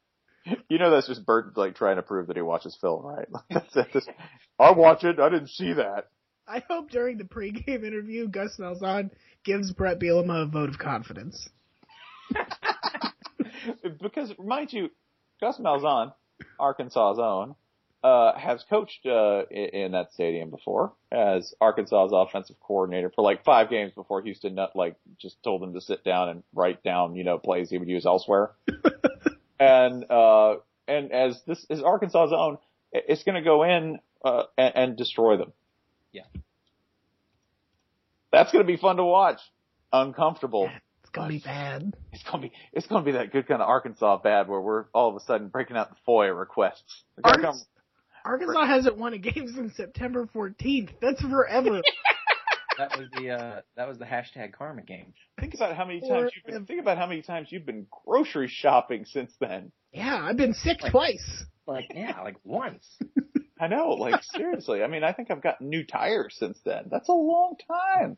[0.69, 3.29] you know that's just Bert like trying to prove that he watches film, right?
[3.51, 3.87] That's it.
[3.93, 4.15] That's-
[4.59, 5.19] I watch it.
[5.19, 6.09] I didn't see that.
[6.47, 9.11] I hope during the pregame interview, Gus Malzahn
[9.45, 11.49] gives Bret Bielema a vote of confidence.
[14.03, 14.89] because mind you,
[15.41, 16.13] Gus Malzahn,
[16.59, 17.55] Arkansas's own,
[18.03, 23.45] uh, has coached uh, in, in that stadium before as Arkansas's offensive coordinator for like
[23.45, 27.17] five games before Houston Nutt like just told him to sit down and write down
[27.17, 28.53] you know plays he would use elsewhere.
[29.61, 32.59] and uh, and as this is Arkansas's own,
[32.93, 35.53] it's going to go in uh, and, and destroy them.
[36.13, 36.23] Yeah.
[38.33, 39.41] That's going to be fun to watch.
[39.93, 40.71] Uncomfortable.
[41.09, 41.95] It's gonna be bad.
[42.13, 45.09] It's gonna be it's gonna be that good kind of Arkansas bad where we're all
[45.09, 47.05] of a sudden breaking out the FOIA requests.
[47.17, 47.65] They're gonna Arkansas,
[48.25, 50.91] Arkansas hasn't won a game since September 14th.
[51.01, 51.81] That's forever.
[52.77, 55.13] That was the uh, that was the hashtag Karma game.
[55.41, 58.47] Think about how many times you've been think about how many times you've been grocery
[58.47, 59.73] shopping since then.
[59.93, 61.45] yeah, I've been sick twice.
[61.67, 62.87] Like yeah, like once.
[63.61, 64.85] I know, like seriously.
[64.85, 66.85] I mean, I think I've gotten new tires since then.
[66.89, 68.17] That's a long time.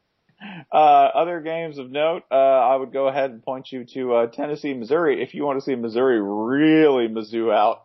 [0.73, 4.27] Uh, other games of note, uh, I would go ahead and point you to uh,
[4.27, 5.23] Tennessee, Missouri.
[5.23, 7.85] If you want to see Missouri really Mizzou out,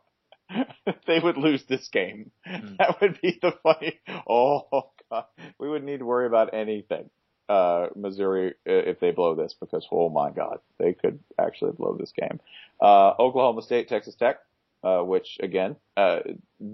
[1.07, 2.31] they would lose this game.
[2.45, 3.99] That would be the funny.
[4.27, 5.25] Oh god,
[5.59, 7.09] we wouldn't need to worry about anything.
[7.47, 11.95] Uh, Missouri, uh, if they blow this, because oh my god, they could actually blow
[11.99, 12.39] this game.
[12.81, 14.37] Uh, Oklahoma State, Texas Tech,
[14.83, 16.19] uh, which again, uh,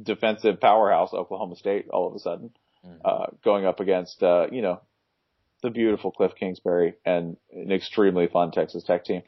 [0.03, 2.51] defensive powerhouse Oklahoma State all of a sudden,
[3.03, 4.81] uh, going up against, uh, you know,
[5.61, 9.21] the beautiful Cliff Kingsbury and an extremely fun Texas Tech team.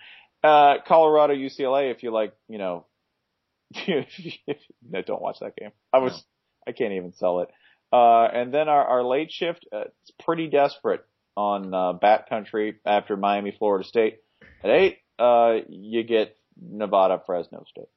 [0.44, 2.86] Uh, Colorado, UCLA, if you like, you know,
[3.88, 5.72] no, don't watch that game.
[5.92, 6.24] I was,
[6.68, 7.50] I can't even sell it.
[7.92, 11.06] Uh, and then our, our late shift, uh, it's pretty desperate
[11.38, 14.18] on, uh, Bat Country after Miami, Florida State.
[14.64, 17.88] At eight, uh, you get Nevada, Fresno State.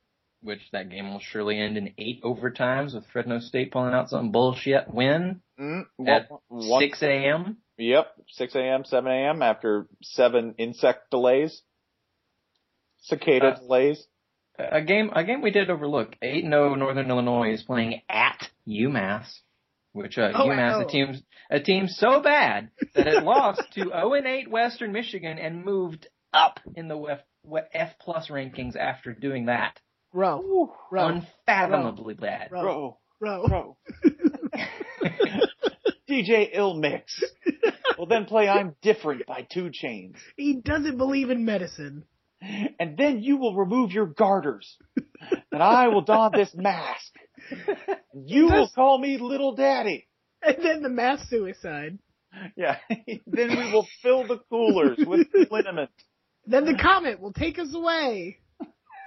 [0.46, 4.30] Which that game will surely end in eight overtimes with Fresno State pulling out some
[4.30, 7.56] bullshit win Mm, at one- one- 6 a.m.
[7.78, 9.42] Yep, 6 a.m., 7 a.m.
[9.42, 11.62] after seven insect delays,
[12.98, 14.06] cicada Uh, delays.
[14.58, 16.16] a game a game we did overlook.
[16.22, 19.26] Eight and zero Northern Illinois is playing at UMass,
[19.92, 20.86] which uh, Oh, UMass oh.
[20.86, 21.20] a team
[21.50, 26.06] a team so bad that it lost to zero and eight Western Michigan and moved
[26.32, 27.20] up in the F,
[27.74, 29.80] F plus rankings after doing that.
[30.16, 32.50] Row, row, Unfathomably bad.
[32.50, 33.76] row, Bro, row.
[34.54, 34.62] bro.
[36.08, 37.22] DJ Ill Mix.
[37.98, 40.16] Well, then play I'm Different by 2 Chainz.
[40.38, 42.04] He doesn't believe in medicine.
[42.78, 44.78] And then you will remove your garters.
[45.52, 47.12] And I will don this mask.
[48.14, 50.06] You will call me Little Daddy.
[50.42, 51.98] And then the mass suicide.
[52.56, 52.76] Yeah.
[53.26, 55.90] then we will fill the coolers with liniment.
[56.46, 58.38] Then the comet will take us away.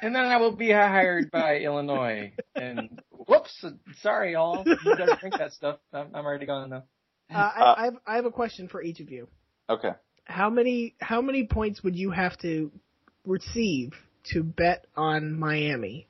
[0.01, 2.31] And then I will be hired by Illinois.
[2.55, 3.65] And whoops,
[4.01, 4.63] sorry y'all.
[4.65, 5.79] You guys drink that stuff.
[5.93, 6.83] I'm, I'm already gone though.
[7.33, 9.27] Uh, I, I, have, I have a question for each of you.
[9.69, 9.91] Okay.
[10.25, 12.71] How many how many points would you have to
[13.25, 13.93] receive
[14.31, 16.07] to bet on Miami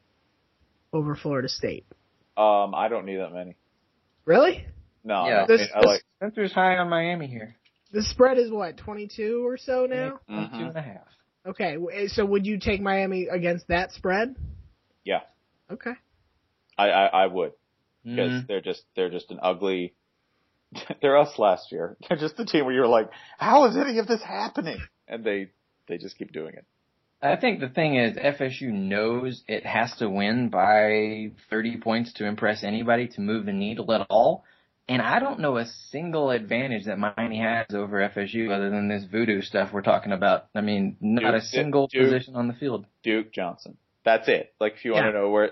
[0.93, 1.85] over Florida State?
[2.37, 3.55] Um, I don't need that many.
[4.25, 4.65] Really?
[5.03, 6.03] No, yeah, I, mean, I like.
[6.17, 7.55] Spencer's high on Miami here.
[7.91, 10.19] The spread is what twenty two or so now.
[10.29, 10.59] Mm-hmm.
[10.59, 11.07] Two and a half.
[11.45, 11.77] Okay,
[12.07, 14.35] so would you take Miami against that spread?
[15.03, 15.21] Yeah,
[15.71, 15.93] Okay.
[16.77, 17.53] I, I, I would
[18.03, 18.47] because Mhm.
[18.47, 19.93] they're just they're just an ugly.
[21.01, 21.97] They're us last year.
[22.09, 24.79] They're just the team where you're like, how is any of this happening?
[25.07, 25.49] And they
[25.87, 26.65] they just keep doing it.
[27.21, 32.25] I think the thing is FSU knows it has to win by 30 points to
[32.25, 34.45] impress anybody to move the needle at all.
[34.89, 39.03] And I don't know a single advantage that Miami has over FSU other than this
[39.03, 40.47] voodoo stuff we're talking about.
[40.55, 42.85] I mean, not a single Duke- position on the field.
[43.03, 43.77] Duke Johnson.
[44.03, 44.53] That's it.
[44.59, 45.51] Like if you want to know where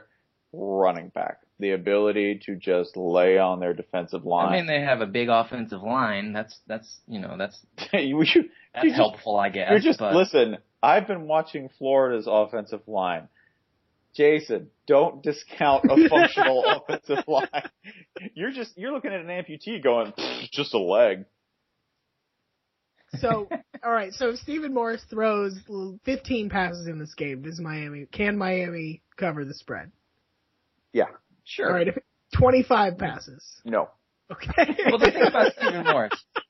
[0.52, 4.54] running back, the ability to just lay on their defensive line.
[4.54, 6.34] I mean, they have a big offensive line.
[6.34, 7.60] That's that's you know that's
[7.94, 9.70] you, you, that's just- helpful, I guess.
[9.70, 10.58] You're just but listen.
[10.82, 13.30] I've been watching Florida's offensive line.
[14.18, 17.48] Jason, don't discount a functional offensive line.
[18.34, 20.12] You're just you're looking at an amputee going,
[20.52, 21.26] just a leg.
[23.20, 23.48] So,
[23.86, 24.12] all right.
[24.12, 25.58] So if Stephen Morris throws
[26.04, 29.92] 15 passes in this game, does Miami can Miami cover the spread?
[30.92, 31.06] Yeah.
[31.46, 31.68] sure.
[31.68, 31.88] All right.
[32.38, 33.62] 25 passes.
[33.64, 33.90] No.
[34.32, 34.76] Okay.
[34.88, 36.26] well, the thing about Stephen Morris,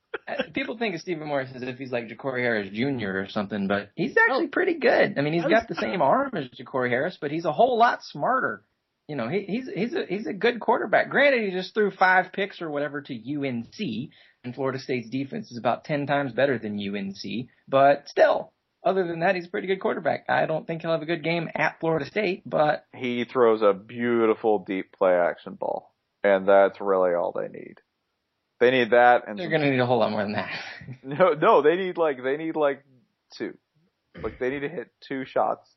[0.54, 3.18] people think of Stephen Morris as if he's like Jacory Harris Jr.
[3.18, 4.22] or something, but he's oh.
[4.22, 5.18] actually pretty good.
[5.18, 8.02] I mean, he's got the same arm as Jacory Harris, but he's a whole lot
[8.02, 8.64] smarter.
[9.08, 11.08] You know, he, he's he's a he's a good quarterback.
[11.08, 14.10] Granted, he just threw five picks or whatever to UNC,
[14.44, 17.48] and Florida State's defense is about ten times better than UNC.
[17.66, 18.52] But still,
[18.84, 20.26] other than that, he's a pretty good quarterback.
[20.28, 23.72] I don't think he'll have a good game at Florida State, but He throws a
[23.72, 27.76] beautiful deep play action ball, and that's really all they need.
[28.60, 30.50] They need that, and they're going to need a whole lot more than that.
[31.02, 32.84] no, no, they need like they need like
[33.36, 33.56] two,
[34.20, 35.70] like they need to hit two shots,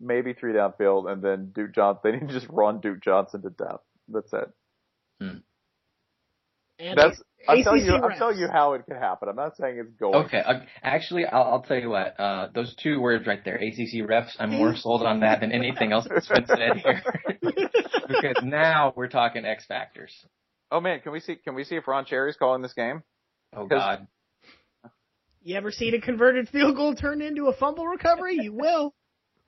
[0.00, 2.00] maybe three downfield, and then Duke Johnson.
[2.02, 3.80] They need to just run Duke Johnson to death.
[4.08, 4.50] That's it.
[6.78, 7.94] And That's I'm telling ACC you.
[7.94, 9.28] I'm telling you how it could happen.
[9.28, 10.26] I'm not saying it's going.
[10.26, 12.18] Okay, uh, actually, I'll, I'll tell you what.
[12.18, 14.34] Uh, those two words right there, ACC refs.
[14.38, 17.02] I'm more sold on that than anything else that's been said here.
[17.42, 20.12] because now we're talking X factors.
[20.74, 21.36] Oh man, can we see?
[21.36, 23.04] Can we see if Ron Cherry's calling this game?
[23.56, 24.08] Oh God.
[25.44, 28.38] You ever seen a converted field goal turned into a fumble recovery?
[28.40, 28.92] You will.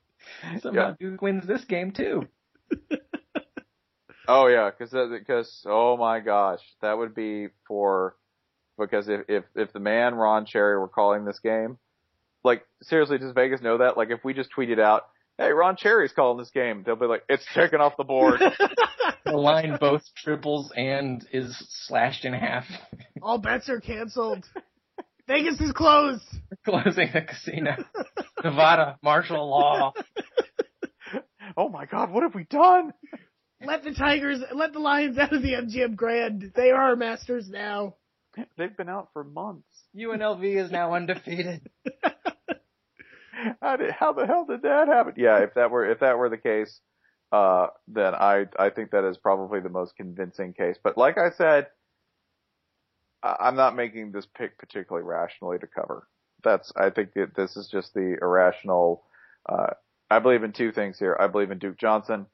[0.61, 2.27] Somehow Duke wins this game too.
[4.29, 8.15] Oh yeah, because because oh my gosh, that would be for
[8.79, 11.77] because if if if the man Ron Cherry were calling this game,
[12.45, 13.97] like seriously, does Vegas know that?
[13.97, 15.07] Like if we just tweeted out,
[15.37, 18.41] "Hey, Ron Cherry's calling this game," they'll be like, "It's taken off the board."
[19.25, 22.65] The line both triples and is slashed in half.
[23.21, 24.45] All bets are canceled.
[25.27, 26.23] Vegas is closed.
[26.63, 27.75] Closing the casino.
[28.41, 29.91] Nevada martial law.
[31.57, 32.93] oh my God, what have we done?
[33.61, 36.53] Let the Tigers, let the Lions out of the MGM Grand.
[36.55, 37.95] They are our masters now.
[38.57, 39.67] They've been out for months.
[39.95, 41.67] UNLV is now undefeated.
[43.61, 45.13] How did how the hell did that happen?
[45.17, 46.79] Yeah, if that were if that were the case,
[47.31, 50.77] uh, then I I think that is probably the most convincing case.
[50.81, 51.67] But like I said,
[53.21, 56.07] I- I'm not making this pick particularly rationally to cover.
[56.43, 59.03] That's I think that this is just the irrational.
[59.47, 59.73] Uh,
[60.09, 61.17] I believe in two things here.
[61.19, 62.27] I believe in Duke Johnson,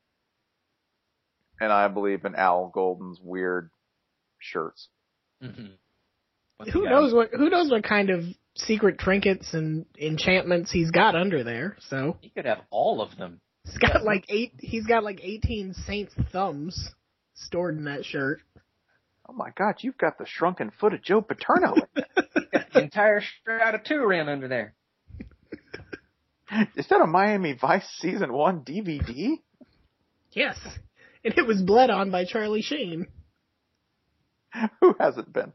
[1.60, 3.70] and I believe in Al Golden's weird
[4.40, 4.88] shirts.
[5.42, 6.70] Mm-hmm.
[6.72, 7.32] Who knows what?
[7.32, 8.24] Who knows what kind of
[8.56, 11.78] secret trinkets and enchantments he's got under there?
[11.90, 13.40] So He could have all of them.
[13.66, 14.54] he's got like eight.
[14.60, 16.90] He's got like eighteen Saints thumbs
[17.36, 18.42] stored in that shirt.
[19.28, 21.76] Oh my God, you've got the shrunken foot of Joe Paterno.
[21.96, 24.76] Got the entire Strat of two ran under there.
[26.76, 29.32] Is that a Miami Vice season one DVD?
[30.34, 30.58] Yes.
[31.24, 33.08] And it was bled on by Charlie Sheen.
[34.82, 35.54] Who hasn't been?